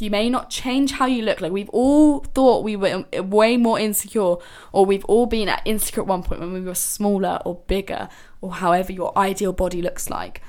you 0.00 0.10
may 0.10 0.30
not 0.30 0.50
change 0.50 0.92
how 0.92 1.06
you 1.06 1.22
look. 1.22 1.40
Like 1.40 1.52
we've 1.52 1.68
all 1.70 2.20
thought 2.20 2.64
we 2.64 2.76
were 2.76 3.04
way 3.22 3.56
more 3.56 3.78
insecure, 3.78 4.36
or 4.72 4.86
we've 4.86 5.04
all 5.04 5.26
been 5.26 5.48
at 5.48 5.62
insecure 5.64 6.02
at 6.02 6.06
one 6.06 6.22
point 6.22 6.40
when 6.40 6.52
we 6.52 6.60
were 6.60 6.74
smaller 6.74 7.40
or 7.44 7.62
bigger, 7.66 8.08
or 8.40 8.54
however 8.54 8.92
your 8.92 9.16
ideal 9.16 9.52
body 9.52 9.82
looks 9.82 10.08
like. 10.10 10.42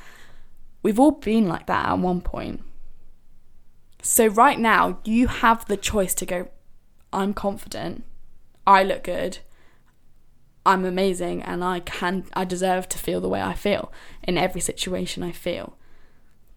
We've 0.84 1.00
all 1.00 1.12
been 1.12 1.48
like 1.48 1.67
that 1.67 1.88
at 1.88 2.00
one 2.00 2.22
point. 2.22 2.62
So 4.01 4.27
right 4.27 4.60
now, 4.60 5.00
you 5.03 5.27
have 5.27 5.65
the 5.65 5.77
choice 5.77 6.15
to 6.15 6.25
go, 6.25 6.50
I'm 7.13 7.34
confident, 7.34 8.03
I 8.65 8.84
look 8.84 9.03
good, 9.03 9.39
I'm 10.65 10.86
amazing, 10.86 11.43
and 11.43 11.63
I 11.63 11.81
can, 11.81 12.25
I 12.34 12.46
deserve 12.46 12.89
to 12.89 12.98
feel 12.98 13.22
the 13.22 13.29
way 13.29 13.41
I 13.41 13.53
feel 13.53 13.91
in 14.24 14.39
every 14.39 14.62
situation 14.62 15.22
I 15.22 15.31
feel. 15.31 15.77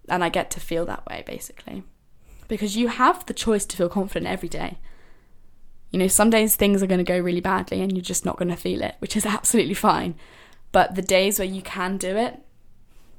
And 0.09 0.25
I 0.25 0.31
get 0.31 0.51
to 0.53 0.61
feel 0.61 0.87
that 0.87 1.05
way 1.07 1.23
basically 1.27 1.85
because 2.49 2.77
you 2.77 2.89
have 2.89 3.25
the 3.27 3.35
choice 3.35 3.65
to 3.67 3.77
feel 3.77 3.89
confident 3.89 4.31
every 4.31 4.49
day. 4.49 4.79
You 5.91 5.99
know, 5.99 6.09
some 6.09 6.31
days 6.31 6.57
things 6.57 6.83
are 6.83 6.87
going 6.87 6.99
to 6.99 7.05
go 7.05 7.19
really 7.19 7.41
badly 7.41 7.81
and 7.81 7.93
you're 7.93 8.03
just 8.03 8.25
not 8.25 8.37
going 8.37 8.49
to 8.49 8.57
feel 8.57 8.83
it, 8.83 8.97
which 8.99 9.17
is 9.17 9.27
absolutely 9.37 9.75
fine. 9.75 10.15
But 10.73 10.95
the 10.97 11.03
days 11.03 11.39
where 11.39 11.49
you 11.49 11.63
can 11.63 11.99
do 11.99 12.17
it, 12.17 12.41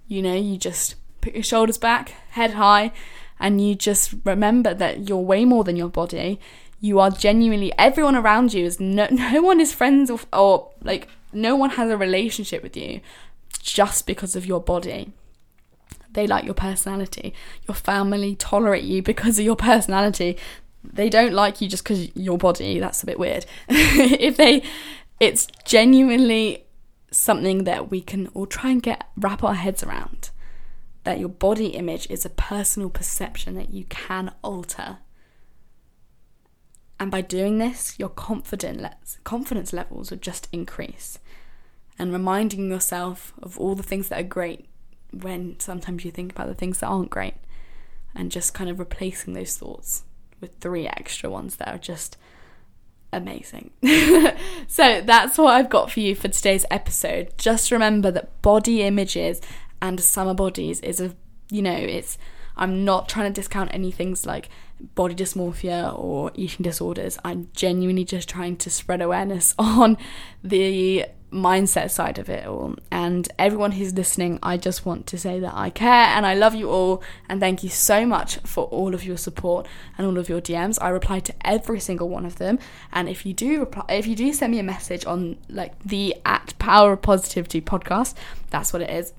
you 0.07 0.21
know, 0.21 0.35
you 0.35 0.57
just 0.57 0.95
put 1.21 1.33
your 1.33 1.43
shoulders 1.43 1.77
back, 1.77 2.09
head 2.31 2.51
high, 2.51 2.91
and 3.39 3.65
you 3.65 3.75
just 3.75 4.13
remember 4.23 4.73
that 4.73 5.07
you're 5.07 5.17
way 5.17 5.45
more 5.45 5.63
than 5.63 5.75
your 5.75 5.89
body. 5.89 6.39
You 6.79 6.99
are 6.99 7.09
genuinely, 7.09 7.73
everyone 7.77 8.15
around 8.15 8.53
you 8.53 8.65
is 8.65 8.79
no, 8.79 9.07
no 9.11 9.41
one 9.41 9.59
is 9.59 9.73
friends 9.73 10.09
or, 10.09 10.19
or 10.33 10.71
like, 10.83 11.07
no 11.33 11.55
one 11.55 11.71
has 11.71 11.89
a 11.89 11.97
relationship 11.97 12.61
with 12.61 12.77
you 12.77 13.01
just 13.61 14.05
because 14.05 14.35
of 14.35 14.45
your 14.45 14.61
body. 14.61 15.11
They 16.15 16.27
like 16.27 16.45
your 16.45 16.53
personality. 16.53 17.33
Your 17.67 17.75
family 17.75 18.35
tolerate 18.35 18.85
you 18.85 19.03
because 19.03 19.37
of 19.37 19.43
your 19.43 19.57
personality. 19.57 20.37
They 20.81 21.09
don't 21.09 21.33
like 21.33 21.59
you 21.59 21.67
just 21.67 21.83
because 21.83 22.15
your 22.15 22.37
body. 22.37 22.79
That's 22.79 23.03
a 23.03 23.05
bit 23.05 23.19
weird. 23.19 23.45
if 23.67 24.37
they, 24.37 24.63
it's 25.19 25.47
genuinely 25.65 26.63
something 27.11 27.65
that 27.65 27.91
we 27.91 27.99
can 27.99 28.27
all 28.27 28.45
try 28.45 28.71
and 28.71 28.81
get 28.81 29.09
wrap 29.17 29.43
our 29.43 29.55
heads 29.55 29.83
around. 29.83 30.29
That 31.03 31.19
your 31.19 31.29
body 31.29 31.67
image 31.67 32.09
is 32.09 32.25
a 32.25 32.29
personal 32.29 32.89
perception 32.89 33.55
that 33.55 33.71
you 33.71 33.83
can 33.83 34.31
alter. 34.41 34.99
And 36.97 37.11
by 37.11 37.19
doing 37.19 37.57
this, 37.57 37.99
your 37.99 38.09
confidence 38.09 39.19
confidence 39.25 39.73
levels 39.73 40.11
will 40.11 40.17
just 40.17 40.47
increase. 40.53 41.19
And 41.99 42.13
reminding 42.13 42.69
yourself 42.69 43.33
of 43.43 43.59
all 43.59 43.75
the 43.75 43.83
things 43.83 44.07
that 44.07 44.19
are 44.19 44.23
great 44.23 44.69
when 45.21 45.59
sometimes 45.59 46.05
you 46.05 46.11
think 46.11 46.31
about 46.31 46.47
the 46.47 46.53
things 46.53 46.79
that 46.79 46.87
aren't 46.87 47.09
great 47.09 47.35
and 48.15 48.31
just 48.31 48.53
kind 48.53 48.69
of 48.69 48.79
replacing 48.79 49.33
those 49.33 49.57
thoughts 49.57 50.03
with 50.41 50.51
three 50.59 50.87
extra 50.87 51.29
ones 51.29 51.55
that 51.57 51.67
are 51.67 51.77
just 51.77 52.17
amazing. 53.11 53.71
so 54.67 55.01
that's 55.01 55.37
what 55.37 55.53
I've 55.53 55.69
got 55.69 55.91
for 55.91 55.99
you 55.99 56.15
for 56.15 56.27
today's 56.27 56.65
episode. 56.69 57.33
Just 57.37 57.71
remember 57.71 58.11
that 58.11 58.41
body 58.41 58.83
images 58.83 59.41
and 59.81 59.99
summer 59.99 60.33
bodies 60.33 60.81
is 60.81 60.99
a 60.99 61.15
you 61.49 61.61
know, 61.61 61.75
it's 61.75 62.17
I'm 62.57 62.85
not 62.85 63.09
trying 63.09 63.31
to 63.31 63.41
discount 63.41 63.73
any 63.73 63.91
things 63.91 64.25
like 64.25 64.49
body 64.95 65.15
dysmorphia 65.15 65.97
or 65.97 66.31
eating 66.35 66.63
disorders. 66.63 67.17
I'm 67.23 67.49
genuinely 67.53 68.05
just 68.05 68.29
trying 68.29 68.57
to 68.57 68.69
spread 68.69 69.01
awareness 69.01 69.53
on 69.59 69.97
the 70.43 71.05
mindset 71.35 71.91
side 71.91 72.17
of 72.17 72.29
it 72.29 72.47
all. 72.47 72.75
And 72.89 73.27
everyone 73.37 73.73
who's 73.73 73.93
listening, 73.93 74.39
I 74.41 74.57
just 74.57 74.85
want 74.85 75.05
to 75.07 75.17
say 75.17 75.39
that 75.41 75.53
I 75.53 75.69
care 75.69 76.07
and 76.15 76.25
I 76.25 76.33
love 76.33 76.55
you 76.55 76.69
all. 76.69 77.03
And 77.27 77.39
thank 77.39 77.63
you 77.63 77.69
so 77.69 78.05
much 78.05 78.37
for 78.37 78.65
all 78.65 78.95
of 78.95 79.03
your 79.03 79.17
support 79.17 79.67
and 79.97 80.07
all 80.07 80.17
of 80.17 80.29
your 80.29 80.41
DMs. 80.41 80.77
I 80.81 80.89
reply 80.89 81.19
to 81.19 81.33
every 81.41 81.79
single 81.79 82.09
one 82.09 82.25
of 82.25 82.37
them. 82.37 82.57
And 82.91 83.09
if 83.09 83.25
you 83.25 83.33
do 83.33 83.59
reply, 83.59 83.85
if 83.89 84.07
you 84.07 84.15
do 84.15 84.31
send 84.33 84.51
me 84.51 84.59
a 84.59 84.63
message 84.63 85.05
on 85.05 85.37
like 85.49 85.77
the 85.83 86.15
at 86.25 86.57
Pursuit 86.57 86.93
of 86.93 87.01
Positivity 87.01 87.61
podcast, 87.61 88.15
that's 88.49 88.71
what 88.71 88.81
it 88.81 88.89
is 88.89 89.13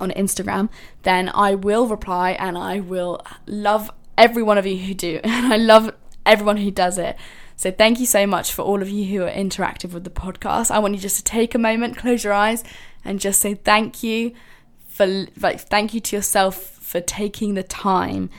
on 0.00 0.10
Instagram, 0.12 0.70
then 1.02 1.30
I 1.34 1.54
will 1.54 1.86
reply 1.86 2.30
and 2.32 2.56
I 2.56 2.80
will 2.80 3.20
love 3.46 3.90
every 4.16 4.42
one 4.42 4.58
of 4.58 4.66
you 4.66 4.78
who 4.78 4.94
do. 4.94 5.20
And 5.24 5.52
I 5.52 5.56
love 5.56 5.92
everyone 6.24 6.58
who 6.58 6.70
does 6.70 6.98
it. 6.98 7.16
So 7.62 7.70
thank 7.70 8.00
you 8.00 8.06
so 8.06 8.26
much 8.26 8.52
for 8.52 8.62
all 8.62 8.82
of 8.82 8.88
you 8.88 9.04
who 9.04 9.24
are 9.24 9.30
interactive 9.30 9.92
with 9.92 10.02
the 10.02 10.10
podcast. 10.10 10.72
I 10.72 10.80
want 10.80 10.94
you 10.94 11.00
just 11.00 11.18
to 11.18 11.22
take 11.22 11.54
a 11.54 11.58
moment, 11.58 11.96
close 11.96 12.24
your 12.24 12.32
eyes, 12.32 12.64
and 13.04 13.20
just 13.20 13.38
say 13.38 13.54
thank 13.54 14.02
you 14.02 14.32
for 14.88 15.06
like 15.38 15.60
thank 15.60 15.94
you 15.94 16.00
to 16.00 16.16
yourself 16.16 16.56
for 16.56 17.00
taking 17.00 17.54
the 17.54 17.62
time 17.62 18.30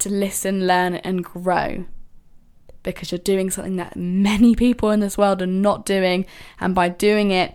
to 0.00 0.08
listen, 0.08 0.66
learn, 0.66 0.96
and 0.96 1.22
grow. 1.22 1.86
Because 2.82 3.12
you're 3.12 3.20
doing 3.20 3.50
something 3.50 3.76
that 3.76 3.94
many 3.94 4.56
people 4.56 4.90
in 4.90 4.98
this 4.98 5.16
world 5.16 5.40
are 5.42 5.46
not 5.46 5.86
doing, 5.86 6.26
and 6.58 6.74
by 6.74 6.88
doing 6.88 7.30
it, 7.30 7.54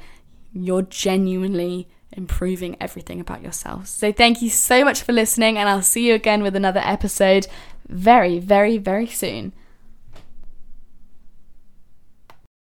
you're 0.54 0.84
genuinely 0.84 1.90
improving 2.14 2.78
everything 2.80 3.20
about 3.20 3.42
yourself. 3.42 3.88
So, 3.88 4.14
thank 4.14 4.42
you 4.42 4.50
so 4.50 4.86
much 4.86 5.02
for 5.02 5.12
listening, 5.12 5.58
and 5.58 5.68
I'll 5.68 5.82
see 5.82 6.08
you 6.08 6.14
again 6.14 6.42
with 6.42 6.56
another 6.56 6.82
episode 6.82 7.48
very, 7.90 8.40
very, 8.40 8.78
very 8.78 9.08
soon. 9.08 9.52